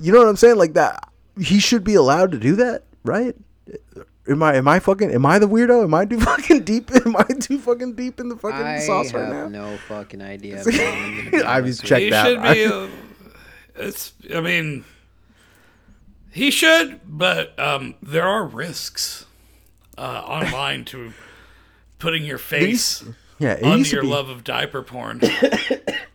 [0.00, 0.56] You know what I'm saying?
[0.56, 1.08] Like that,
[1.40, 3.34] he should be allowed to do that, right?
[4.28, 5.84] Am I am I fucking am I the weirdo?
[5.84, 6.90] Am I too fucking deep?
[6.94, 9.66] Am I too fucking deep in the fucking I sauce right have now?
[9.70, 10.60] no fucking idea.
[10.60, 12.26] I'm gonna be I honest was with checked he out.
[12.26, 12.64] should be.
[12.66, 12.88] uh,
[13.76, 14.12] it's.
[14.34, 14.84] I mean,
[16.30, 19.26] he should, but um, there are risks
[19.98, 21.12] uh, online to
[21.98, 23.04] putting your face
[23.38, 24.08] yeah, it under your be.
[24.08, 25.20] love of diaper porn.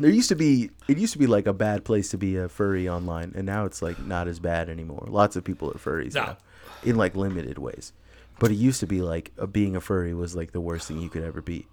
[0.00, 2.48] There used to be it used to be like a bad place to be a
[2.48, 5.06] furry online, and now it's like not as bad anymore.
[5.08, 6.22] Lots of people are furries No.
[6.24, 6.36] now,
[6.82, 7.92] in like limited ways.
[8.38, 11.00] But it used to be like uh, being a furry was like the worst thing
[11.00, 11.66] you could ever be,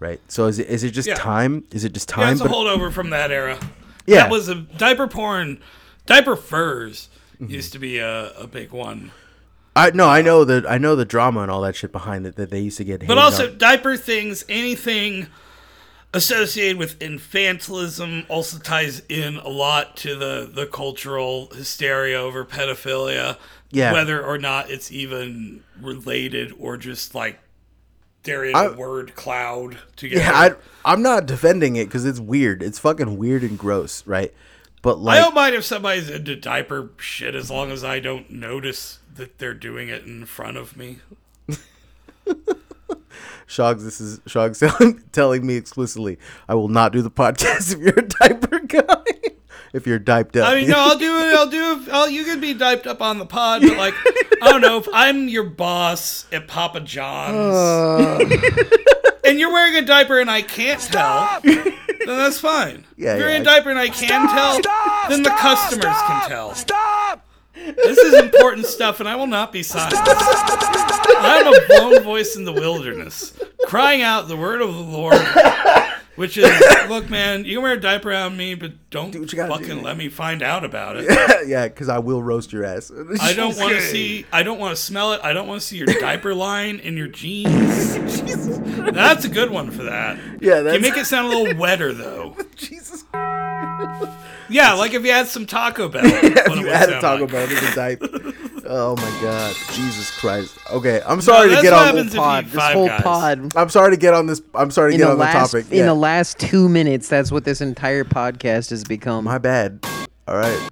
[0.00, 0.20] right?
[0.28, 1.14] So is it is it just Yeah.
[1.14, 1.64] time?
[1.72, 2.32] Is it just Yeah, time?
[2.32, 3.58] it's a holdover from that era.
[4.06, 4.22] Yeah.
[4.22, 5.60] that was a diaper porn.
[6.06, 7.08] Diaper furs
[7.40, 7.52] Mm-hmm.
[7.52, 9.12] used to be a, a big one,
[9.76, 12.34] I no, I know that I know the drama and all that shit behind it
[12.34, 13.06] that they used to get.
[13.06, 13.58] but also on.
[13.58, 15.28] diaper things, anything
[16.14, 23.36] associated with infantilism, also ties in a lot to the the cultural hysteria over pedophilia.
[23.70, 23.92] Yeah.
[23.92, 27.38] whether or not it's even related or just like
[28.22, 30.22] they're in I- a word cloud together.
[30.22, 30.54] yeah, I
[30.90, 32.62] I'm not defending it because it's weird.
[32.62, 34.32] It's fucking weird and gross, right?
[34.80, 38.30] But like, I don't mind if somebody's into diaper shit as long as I don't
[38.30, 41.00] notice that they're doing it in front of me.
[43.48, 46.18] Shogs, this is Shogs telling, telling me explicitly,
[46.48, 49.04] I will not do the podcast if you're a diaper guy.
[49.72, 50.48] if you're diped up.
[50.48, 51.34] I mean, no, I'll do it.
[51.34, 51.88] I'll do it.
[51.90, 53.94] I'll, you can be diped up on the pod, but like,
[54.42, 58.18] I don't know if I'm your boss at Papa John's Uh,
[59.24, 61.74] and you're wearing a diaper and I can't tell, then
[62.06, 62.86] that's fine.
[62.96, 63.36] Yeah, if you're yeah.
[63.36, 64.60] in a diaper and I can tell,
[65.08, 66.54] then the customers can tell.
[66.54, 67.27] Stop!
[67.76, 69.96] This is important stuff, and I will not be silenced.
[70.00, 73.32] I am a blown voice in the wilderness,
[73.66, 75.18] crying out the word of the Lord,
[76.16, 76.44] which is,
[76.88, 79.80] look, man, you can wear a diaper on me, but don't you fucking do.
[79.80, 81.06] let me find out about it.
[81.48, 82.90] yeah, because I will roast your ass.
[83.20, 84.24] I don't want to see.
[84.32, 85.20] I don't want to smell it.
[85.22, 88.22] I don't want to see your diaper line in your jeans.
[88.92, 90.18] That's a good one for that.
[90.40, 92.36] Yeah, You make it sound a little wetter though.
[94.48, 94.54] Jesus.
[94.56, 96.02] Yeah, like if you had some Taco Bell.
[96.06, 98.02] If you had a Taco Bell as a dipe.
[98.70, 100.58] Oh my god, Jesus Christ.
[100.70, 101.86] Okay, I'm sorry to get on.
[101.86, 103.02] happens pod, this whole Guys.
[103.02, 103.52] pod.
[103.56, 104.42] I'm sorry to get on this.
[104.54, 105.72] I'm sorry to In get the on last, the topic.
[105.72, 105.84] in Yeah.
[105.86, 109.24] the last two minutes, that's what this entire podcast has become.
[109.24, 109.80] My bad.
[110.26, 110.70] All right.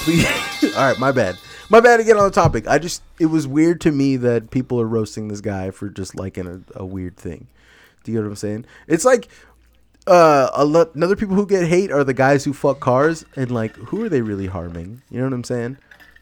[0.00, 0.26] Please.
[0.76, 1.36] All right, my bad.
[1.68, 2.66] My bad to get on the topic.
[2.66, 6.14] I just it was weird to me that people are roasting this guy for just
[6.14, 7.46] liking a, a weird thing.
[8.04, 8.64] Do you know what I'm saying?
[8.88, 9.28] It's like
[10.06, 13.50] uh a lot another people who get hate are the guys who fuck cars and
[13.50, 15.02] like who are they really harming?
[15.10, 15.76] You know what I'm saying?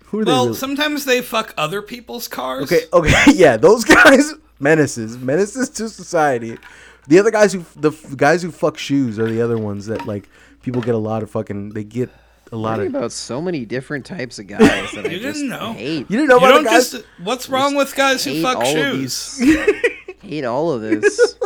[0.06, 2.64] Who are they Well, really sometimes they fuck other people's cars.
[2.64, 6.58] Okay, okay, yeah, those guys menaces, menaces to society.
[7.06, 10.06] The other guys who the f- guys who fuck shoes are the other ones that
[10.06, 10.28] like
[10.62, 12.10] people get a lot of fucking they get
[12.50, 15.72] a lot of about so many different types of guys that You just didn't know.
[15.74, 16.10] hate.
[16.10, 17.04] You didn't know You about don't the guys just.
[17.22, 19.36] What's wrong with guys who fuck all of shoes?
[19.36, 19.76] these.
[20.22, 21.36] hate all of this.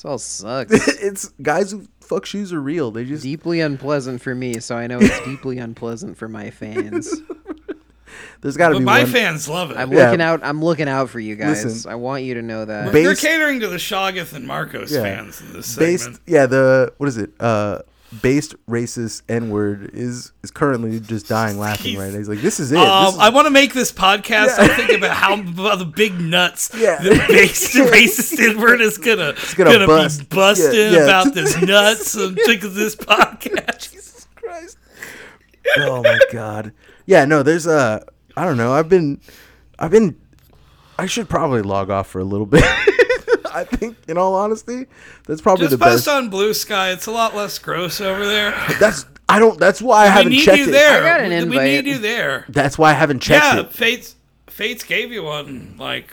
[0.00, 0.72] This all sucks.
[1.02, 2.90] it's guys who fuck shoes are real.
[2.90, 7.12] They just deeply unpleasant for me, so I know it's deeply unpleasant for my fans.
[8.40, 9.12] there's got to But be my one.
[9.12, 9.76] fans love it.
[9.76, 10.06] I'm Yeah.
[10.06, 10.40] looking out.
[10.42, 11.64] I'm looking out for you guys.
[11.66, 11.90] Listen.
[11.92, 12.92] I want you to know that.
[12.92, 15.02] Ba- You're catering to the Shoggoth and Marcos Yeah.
[15.02, 16.22] fans in this based segment.
[16.26, 17.80] yeah the what is it uh
[18.22, 22.18] based racist n word is is currently just dying laughing right now.
[22.18, 22.78] He's like this is it.
[22.78, 24.58] Um, This is- I want to make this podcast.
[24.58, 27.00] I'm thinking about how about the big nuts Yeah.
[27.00, 30.28] the based racist N-word is gonna, gonna gonna, bust.
[30.28, 30.98] be busting Yeah, yeah.
[31.04, 33.90] about this nuts and think of this podcast.
[33.92, 34.76] Jesus Christ.
[35.78, 36.72] Oh my god.
[37.06, 38.02] Yeah, no, there's uh
[38.36, 38.72] I don't know.
[38.72, 39.20] I've been
[39.78, 40.16] I've been
[40.98, 42.64] I should probably log off for a little bit.
[43.54, 44.86] I think, in all honesty,
[45.26, 46.90] that's probably Just the post on Blue Sky.
[46.92, 48.50] It's a lot less gross over there.
[48.80, 49.58] That's I don't.
[49.60, 50.72] That's why I we haven't need checked you it.
[50.72, 51.04] there.
[51.04, 52.44] I got an We- We need you there.
[52.48, 53.72] That's why I haven't checked Yeah, it.
[53.72, 54.16] Fates.
[54.48, 55.76] Fates gave you one.
[55.78, 56.08] Like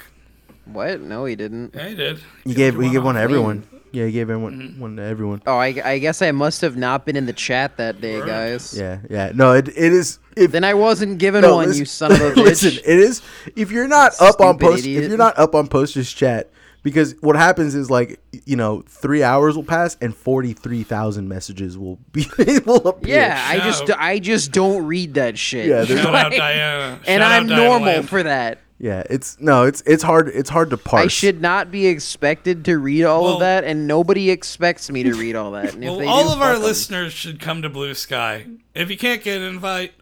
[0.65, 1.01] What?
[1.01, 1.73] No, he didn't.
[1.73, 2.19] yeah, he did.
[2.43, 3.23] He gave you he gave one to off.
[3.23, 3.67] everyone.
[3.91, 4.81] Yeah, he gave everyone Mm-hmm.
[4.81, 5.41] one to everyone.
[5.47, 8.77] Oh, I, I guess I must have not been in the chat that day, guys.
[8.77, 9.31] Yeah, yeah.
[9.33, 10.19] No, it it is.
[10.35, 12.35] If Then I wasn't given no, one, listen- you son of a bitch.
[12.43, 13.21] listen, it is.
[13.55, 16.51] If you're not up on Stupid post, if you're not up on posters chat,
[16.83, 21.27] because what happens is like you know three hours will pass and forty three thousand
[21.27, 22.25] messages will be
[22.65, 23.15] will appear.
[23.17, 23.99] yeah, I just Shout.
[23.99, 25.67] I just don't read that shit.
[25.67, 26.99] Yeah, there's- Shout out Like, Diana.
[27.07, 28.03] and Shout out I'm Diana normal Lamb.
[28.03, 28.59] for that.
[28.79, 29.03] yeah.
[29.09, 30.29] It's no, it's it's hard.
[30.29, 31.03] It's hard to parse.
[31.05, 35.03] I should not be expected to read all Well- of that, and nobody expects me
[35.03, 35.73] to read all that.
[35.73, 36.63] And if Well, they all do, of our fuck 'em.
[36.63, 38.45] listeners should come to Blue Sky.
[38.75, 39.93] If you can't get an invite,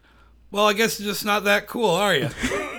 [0.50, 2.28] well, I guess you're just not that cool, are you?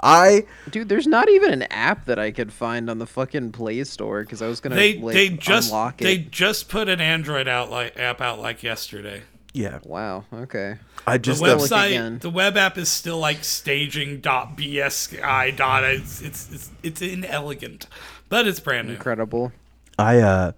[0.00, 3.82] I dude, there's not even an app that I could find on the fucking Play
[3.84, 6.04] Store because I was gonna They like, they just unlock it.
[6.04, 9.22] they just put an Android out like app out like yesterday.
[9.52, 9.80] yeah.
[9.84, 10.24] Wow.
[10.32, 10.76] Okay.
[11.06, 12.18] I just look uh, website, again.
[12.20, 15.82] the web app is still like staging dot bsi dot.
[15.84, 17.86] It's it's it's, it's inelegant,
[18.28, 18.94] but it's brand new.
[18.94, 19.52] Incredible.
[19.98, 20.52] I uh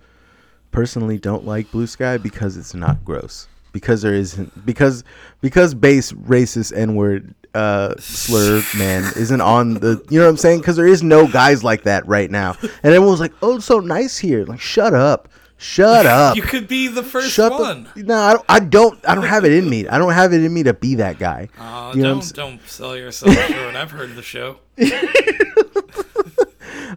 [0.71, 3.47] personally don't like Blue Sky because it's not gross.
[3.73, 5.05] Because there isn't because
[5.41, 10.37] because base racist N word uh slur man isn't on the you know what I'm
[10.37, 10.61] saying?
[10.61, 12.57] Because there is no guys like that right now.
[12.63, 14.45] And everyone's like, Oh, it's so nice here.
[14.45, 15.29] Like, shut up.
[15.63, 16.37] Shut up.
[16.37, 17.87] You could be the first Shut one.
[17.95, 19.87] the no, I don't, I don't I don't have it in me.
[19.89, 21.49] I don't have it in me to be that guy.
[21.59, 23.75] Aw, You know don't don't sell yourself short.
[23.75, 24.59] I've heard the show.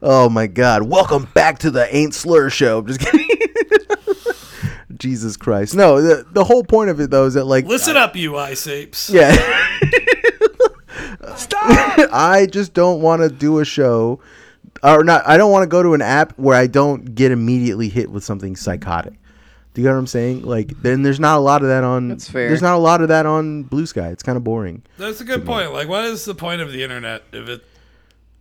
[0.05, 0.83] Oh my god.
[0.83, 2.79] Welcome back to the Ain't Slur show.
[2.79, 3.29] I'm just kidding.
[4.97, 5.75] Jesus Christ.
[5.75, 8.67] No, the the whole point of it though is that like Listen up, you ice
[8.67, 9.09] apes.
[9.09, 9.31] Yeah.
[12.11, 14.19] I just don't want to do a show
[14.83, 17.89] or not I don't want to go to an app where I don't get immediately
[17.89, 19.13] hit with something psychotic.
[19.73, 20.43] Do you get what I'm saying?
[20.43, 22.47] Like then there's not a lot of that on That's fair.
[22.49, 24.09] There's not a lot of that on Blue Sky.
[24.09, 24.83] It's kind of boring.
[24.97, 25.73] That's a good point.
[25.73, 27.65] Like, what is the point of the internet if it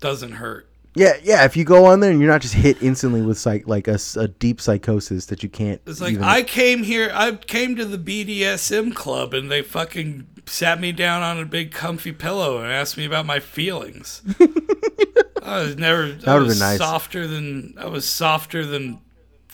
[0.00, 0.68] doesn't hurt?
[0.94, 3.66] Yeah, yeah, if you go on there and you're not just hit instantly with psych
[3.66, 3.96] like a
[4.38, 7.96] deep psychosis that you can't It's like even- I came here, I came to the
[7.98, 12.98] BDSM club, and they fucking sat me down on a big comfy pillow and asked
[12.98, 14.20] me about my feelings.
[15.42, 16.02] I was never.
[16.02, 16.78] I would've been was nice.
[16.78, 19.00] softer than I was softer than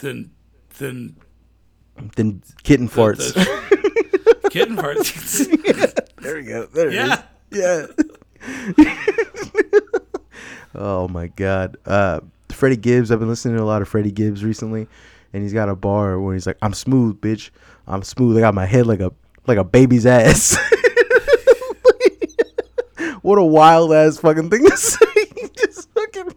[0.01, 0.31] than
[0.79, 1.17] than
[2.17, 3.33] then kitten farts.
[3.35, 5.47] the kitten farts.
[6.21, 6.67] there we go.
[6.67, 7.23] There it yeah.
[7.51, 7.87] is.
[8.77, 9.81] Yeah.
[10.75, 11.77] oh my god.
[11.87, 14.89] Uh Freddie Gibbs, I've been listening to a lot of Freddie Gibbs recently,
[15.33, 17.51] and he's got a bar where he's like, I'm smooth, bitch.
[17.87, 18.37] I'm smooth.
[18.37, 19.13] I got my head like a
[19.47, 20.57] like a baby's ass.
[23.23, 25.07] what a wild ass fucking thing to say.
[25.57, 26.33] Just fucking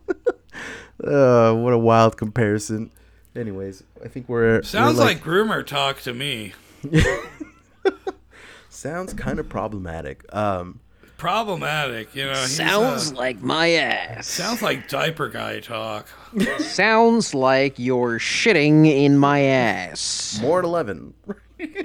[1.04, 2.92] uh, what a wild comparison.
[3.36, 6.54] Anyways, I think we're Sounds we're like, groomer talk to me.
[8.70, 10.24] sounds kind of problematic.
[10.34, 10.80] Um
[11.22, 12.34] Problematic, you know.
[12.34, 14.26] Sounds uh, like my ass.
[14.28, 16.08] sounds like diaper guy talk.
[16.58, 20.40] Sounds like you're shitting in my ass.
[20.42, 21.14] more at 11.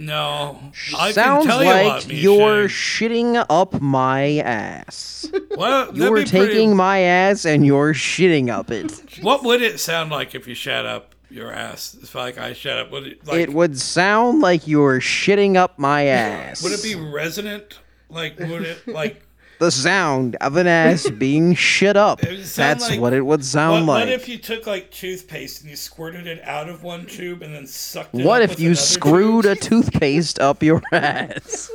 [0.01, 0.59] No,
[0.97, 3.11] I Sounds can tell you like what, you're Shane.
[3.11, 5.30] shitting up my ass.
[5.55, 9.18] Well, You're be pretty- taking my ass and you're shitting up it.
[9.22, 11.95] What would it sound like if you shut up your ass?
[12.01, 12.91] It's like I shut up.
[12.91, 13.41] Would it like?
[13.41, 16.62] it would sound like you're shitting up my ass.
[16.62, 17.80] would it be resonant?
[18.09, 19.26] Like would it like?
[19.59, 22.22] The sound of an ass being shit up?
[22.22, 24.07] It would sound That's like- what it would sound what like.
[24.07, 27.54] What if you took like toothpaste and you squirted it out of one tube and
[27.54, 28.24] then sucked it?
[28.24, 29.57] What up if with you screwed tube?
[29.57, 31.70] a toothpaste up your ass?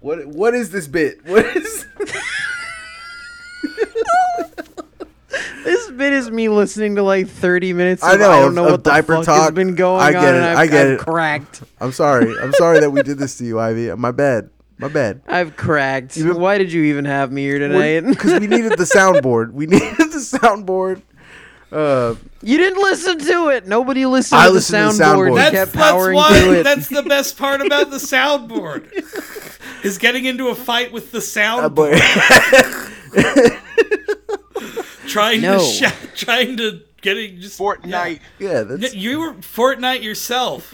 [0.00, 1.24] What what is this bit?
[1.26, 1.86] What is
[5.64, 8.02] This bit is me listening to like 30 minutes.
[8.02, 10.06] Of, I know, I don't know of what the diaper fuck has been going on?
[10.06, 10.34] I get on.
[10.34, 10.98] it, and I've, I get I've it.
[11.00, 11.62] cracked.
[11.80, 12.32] I'm sorry.
[12.40, 13.92] I'm sorry that we did this to you, Ivy.
[13.96, 14.48] My bad.
[14.78, 15.22] My bad.
[15.26, 16.16] I've cracked.
[16.16, 18.00] You- Why did you even have me here tonight?
[18.00, 19.52] Because we needed the soundboard.
[19.52, 21.02] We needed the soundboard.
[21.72, 23.66] Uh, you didn't listen to it.
[23.66, 25.30] Nobody listened I to the listened to the soundboard.
[25.30, 25.34] soundboard.
[25.36, 26.40] That's, kept that's powering why.
[26.40, 26.62] through it.
[26.62, 29.84] That's the best part about the soundboard.
[29.84, 31.98] Is getting into a fight with the uh, soundboard,
[35.08, 35.58] trying No.
[35.58, 38.20] to shout, trying to getting just Fortnite.
[38.38, 38.62] yeah, Yeah.
[38.62, 40.72] that's You were Fortnite yourself.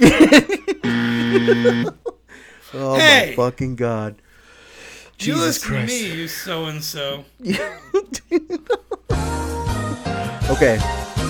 [2.74, 3.34] Oh Hey!
[3.36, 4.16] my fucking god.
[5.18, 5.94] you Jesus listen Christ.
[5.94, 7.24] to me, you so and so.
[10.50, 10.76] Okay,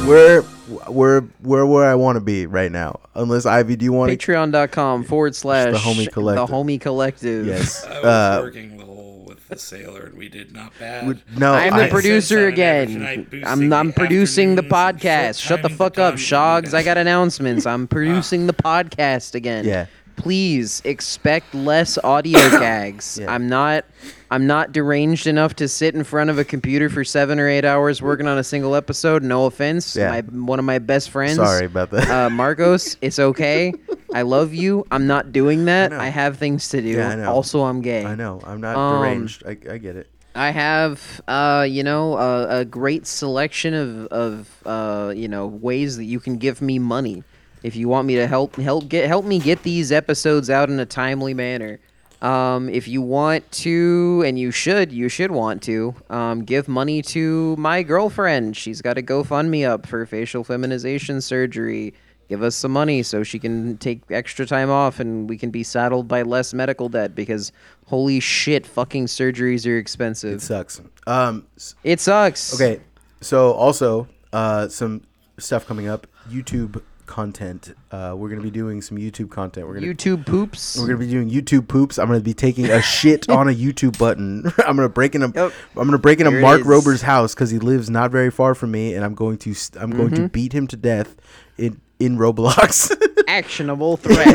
[0.06, 0.42] where
[0.88, 2.98] where where where I want to be right now?
[3.14, 4.10] Unless Ivy, do you want?
[4.10, 6.48] Patreon.com forward slash The Homie Collective.
[6.48, 7.46] The Homie Collective.
[7.46, 7.84] Yes.
[7.84, 11.06] I was Uh, working the whole with the Sailor, and we did not bad.
[11.06, 13.44] Would- no, I'm the Since producer Sunset again.
[13.46, 15.40] I'm I'm producing the podcast.
[15.40, 16.74] Shut the fuck the up, time Shogs.
[16.74, 17.64] I got announcements.
[17.66, 19.64] I'm producing the podcast again.
[19.66, 19.86] Yeah.
[20.16, 23.18] Please expect less audio gags.
[23.20, 23.32] Yeah.
[23.32, 23.84] I'm not
[24.30, 27.64] I'm not deranged enough to sit in front of a computer for seven or eight
[27.64, 29.22] hours working on a single episode.
[29.22, 29.94] No offense.
[29.96, 30.10] Yeah.
[30.10, 31.36] My one of my best friends.
[31.36, 32.08] Sorry about that.
[32.08, 33.72] Uh, Marcos, it's okay.
[34.14, 34.86] I love you.
[34.90, 35.90] I'm not doing that.
[35.90, 35.98] know.
[35.98, 36.88] I, have things to do.
[36.88, 37.32] Yeah, I know.
[37.32, 38.04] Also, I'm gay.
[38.04, 38.40] I know.
[38.44, 39.42] I'm not Um, deranged.
[39.46, 40.08] I, I get it.
[40.34, 45.96] I have, uh, you know, a, a great selection of, of uh, you know, ways
[45.98, 47.22] that you can give me money
[47.62, 50.80] if you want me to help help get help me get these episodes out in
[50.80, 51.78] a timely manner.
[52.22, 57.02] Um, if you want to, and you should, you should want to, um, give money
[57.02, 58.56] to my girlfriend.
[58.56, 61.94] She's got a GoFundMe up for facial feminization surgery.
[62.28, 65.64] Give us some money so she can take extra time off and we can be
[65.64, 67.50] saddled by less medical debt because
[67.86, 70.34] holy shit, fucking surgeries are expensive.
[70.34, 70.80] It sucks.
[71.08, 71.44] Um.
[71.82, 72.54] It sucks.
[72.54, 72.80] Okay.
[73.20, 75.02] So also, uh, some
[75.38, 76.06] stuff coming up.
[76.30, 76.80] YouTube
[77.12, 77.74] content.
[77.90, 79.66] Uh, we're gonna be doing some YouTube content.
[79.68, 80.78] We're gonna YouTube poops.
[80.78, 81.98] We're gonna be doing YouTube poops.
[81.98, 84.46] I'm gonna be taking a shit on a YouTube button.
[84.66, 85.26] I'm gonna break in a.
[85.28, 85.52] Yep.
[85.76, 86.62] am gonna break into Mark.
[86.64, 89.54] Rober's house because he lives not very far from me, and I'm going to.
[89.78, 90.22] I'm going Mm-hmm.
[90.24, 91.14] to beat him to death
[91.58, 92.90] in in Roblox.
[93.28, 94.26] Actionable threat.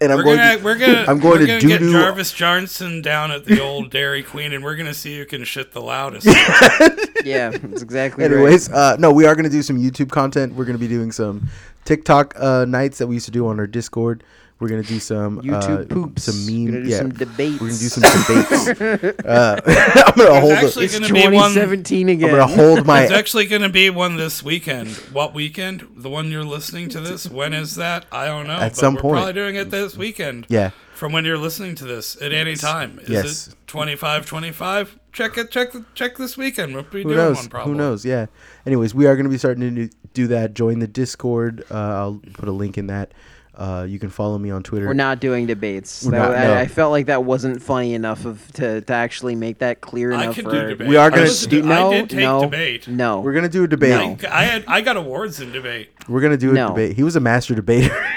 [0.00, 0.36] and I'm We're going.
[0.36, 3.90] gonna, to, we're gonna, I'm going we're to get Jarvis Johnson down at the old
[3.90, 6.26] Dairy Queen, and we're gonna see who can shit the loudest.
[7.24, 8.32] yeah, that's exactly right.
[8.32, 10.54] Anyways, uh, no, we are gonna do some YouTube content.
[10.54, 11.48] We're gonna be doing some
[11.84, 14.22] TikTok uh, nights that we used to do on our Discord.
[14.60, 16.24] We're gonna do some YouTube uh, poops.
[16.24, 16.98] some We're meme, do yeah.
[16.98, 17.60] some debates.
[17.60, 19.20] We're gonna do some debates.
[19.24, 19.60] uh,
[20.06, 20.52] I'm gonna hold.
[20.52, 22.30] actually The, It's gonna be one- 2017 again.
[22.30, 23.02] I'm gonna hold my.
[23.02, 24.88] It's actually going to be one this weekend.
[25.12, 25.86] What weekend?
[25.96, 27.28] The one you're listening to this?
[27.28, 28.06] When is that?
[28.10, 28.54] I don't know.
[28.54, 29.14] At but some we're point.
[29.18, 30.46] Probably doing it this weekend.
[30.48, 30.70] yeah.
[30.94, 32.98] From when you're listening to this at any time.
[32.98, 33.46] Is Yes.
[33.48, 34.98] it 25 25?
[35.12, 35.52] Check it.
[35.52, 36.74] Check the, check this weekend.
[36.74, 37.36] We'll be Who doing knows?
[37.36, 37.72] one probably.
[37.72, 38.04] Who knows?
[38.04, 38.26] Yeah.
[38.66, 40.54] Anyways, we are going to be starting to do- do that.
[40.54, 41.64] Join the Discord.
[41.70, 43.12] Uh, I'll put a link in that.
[43.58, 44.86] Uh, you can follow me on Twitter.
[44.86, 46.04] We're not doing debates.
[46.04, 46.54] We're That- not, I, no.
[46.54, 50.22] I felt like that wasn't funny enough of to, to actually make that clear I
[50.22, 50.86] enough can for do debate.
[50.88, 52.86] We are gonna do- no, I did take no, debate.
[52.86, 53.18] No.
[53.20, 54.22] We're gonna do a debate.
[54.22, 54.28] No.
[54.30, 55.90] I, I had I got awards in debate.
[56.08, 56.68] We're gonna do a No.
[56.68, 56.94] debate.
[56.94, 57.90] He was a master debater.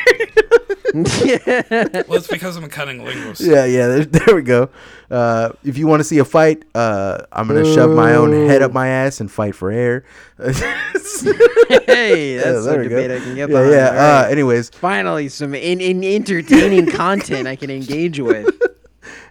[0.93, 3.39] Well, it's because I'm a cunning linguist.
[3.41, 3.87] yeah, yeah.
[3.87, 4.69] There, there we go.
[5.11, 8.61] Uh, if you want to see a fight, uh, I'm gonna shove my own head
[8.61, 10.05] up my ass and fight for air.
[10.39, 10.47] hey,
[12.37, 12.95] that's there a we go.
[13.01, 13.71] debate I can get Yeah, behind.
[13.71, 13.89] yeah.
[13.89, 18.49] All Uh, anyways, Finally, some in, in entertaining content I can engage with.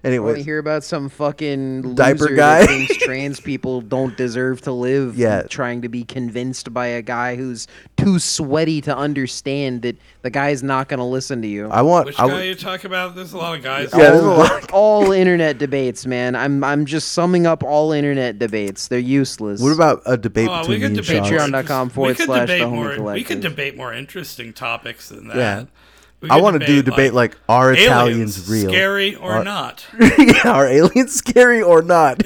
[0.04, 2.60] I want to hear about some fucking Diaper loser guy.
[2.60, 5.16] that thinks trans people don't deserve to live.
[5.16, 5.42] Yeah.
[5.42, 7.66] trying to be convinced by a guy who's
[7.96, 11.68] too sweaty to understand that the guy's not going to listen to you.
[11.68, 12.06] I want.
[12.06, 13.14] Which I guy w- you talk about?
[13.14, 13.90] There's a lot of guys.
[13.92, 14.70] Yeah, there's a all, lot.
[14.72, 16.34] all internet debates, man.
[16.34, 18.88] I'm I'm just summing up all internet debates.
[18.88, 19.60] They're useless.
[19.60, 22.48] what about a debate Oh, we between could me debate Patreon.com forward we could slash
[22.48, 25.36] the debate Homie more, We could debate more interesting topics than that.
[25.36, 25.64] Yeah.
[26.20, 28.68] We I want to do a debate like, are aliens, Italians real?
[28.68, 29.86] scary or Are- not?
[30.18, 32.18] yeah, are aliens scary or not?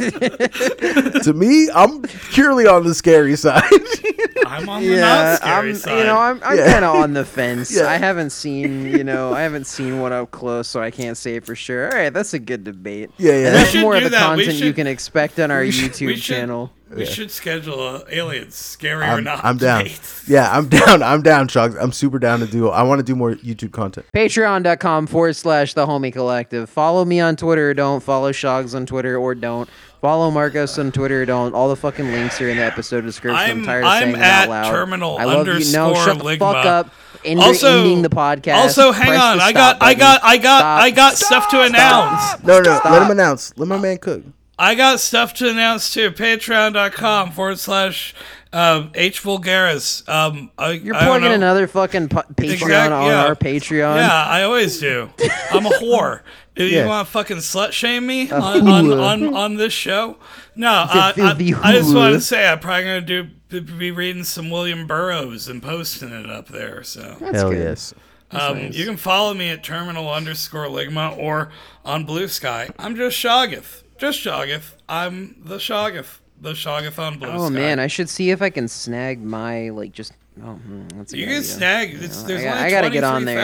[0.00, 3.62] to me, I'm purely on the scary side.
[4.46, 5.98] I'm on the yeah, not scary I'm, side.
[5.98, 6.72] you know, I'm, I'm Yeah.
[6.72, 7.70] kind of on the fence.
[7.74, 7.86] Yeah.
[7.86, 11.38] I haven't seen, you know, I haven't seen one up close, so I can't say
[11.40, 11.92] for sure.
[11.92, 13.10] All right, that's a good debate.
[13.18, 13.46] Yeah, yeah.
[13.48, 14.36] And that's more of the that.
[14.36, 16.72] We content you can expect on our we should- YouTube we should- channel.
[16.94, 19.44] We should schedule a aliens, scary or I'm, not.
[19.44, 19.84] I'm down.
[19.84, 20.00] debate.
[20.26, 21.02] Yeah, I'm down.
[21.02, 21.72] I'm down, Chuck.
[21.80, 22.68] I'm super down to do.
[22.68, 24.06] I want to do more YouTube content.
[24.14, 26.70] Patreon.com forward slash the homie collective.
[26.70, 28.00] Follow me on Twitter or don't.
[28.00, 29.68] Follow Shogs on Twitter or don't.
[30.00, 31.52] Follow Marcos on Twitter or don't.
[31.54, 33.36] All the fucking links are in the episode description.
[33.38, 34.70] I'm, I'm- tired of I'm saying them out loud.
[34.70, 35.72] terminal I love you.
[35.72, 36.94] No, underscore shut the fuck up.
[37.24, 38.54] End, Also- ending the podcast.
[38.56, 39.38] Also, hang Press on.
[39.38, 42.42] the I got, I got, I got, I got stuff to announce.
[42.44, 42.80] No, no.
[42.84, 43.52] Let him announce.
[43.58, 44.22] Let my man cook.
[44.60, 46.10] I got stuff to announce too.
[46.10, 48.14] Patreon.com forward slash
[48.52, 50.06] um, H Vulgaris.
[50.08, 53.24] Um, I, You're I plugging another fucking pu- Patreon Exact- on yeah.
[53.24, 53.96] our Patreon.
[53.96, 55.08] Yeah, I always do.
[55.50, 56.20] I'm a whore.
[56.56, 56.82] If Yeah.
[56.82, 60.16] you want to fucking slut shame me on, on, on, on this show,
[60.56, 60.68] no.
[60.68, 61.30] I, I,
[61.62, 65.48] I just want to say I'm probably gonna do be- be reading some William Burroughs
[65.48, 66.82] and posting it up there.
[66.82, 67.60] So That's Hell good.
[67.62, 67.94] yes.
[68.32, 71.50] um, you can follow me at terminal underscore ligma or
[71.84, 72.68] on Blue Sky.
[72.78, 73.84] I'm just Shoggoth.
[74.00, 74.72] Just Shoggoth.
[74.88, 76.18] I'm the Shoggoth.
[76.40, 77.54] The Shoggoth on Blue Oh Sky.
[77.54, 80.14] man, I should see if I can snag my like just.
[80.42, 81.44] Oh, hmm, that's a you can idea.
[81.44, 81.94] snag.
[82.02, 83.38] It's, I, there's got, I gotta get on there.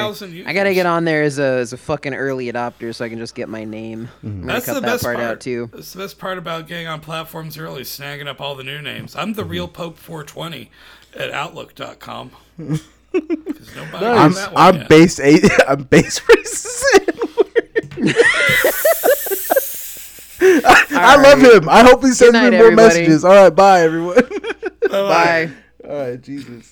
[0.47, 3.19] I gotta get on there as a as a fucking early adopter so I can
[3.19, 4.09] just get my name.
[4.23, 5.69] I'm gonna That's cut the that best part, part, out too.
[5.75, 9.15] That's the best part about getting on platforms early, snagging up all the new names.
[9.15, 10.71] I'm the real Pope 420
[11.15, 12.31] at Outlook.com.
[12.59, 12.81] nobody
[13.13, 15.45] I'm knows that one I'm base eight.
[15.69, 16.83] I'm base racist.
[20.41, 21.63] I love right.
[21.63, 21.69] him.
[21.69, 23.01] I hope he sends night, me more everybody.
[23.01, 23.25] messages.
[23.25, 24.23] All right, bye everyone.
[24.91, 25.51] Bye.
[25.85, 26.65] All right, Jesus.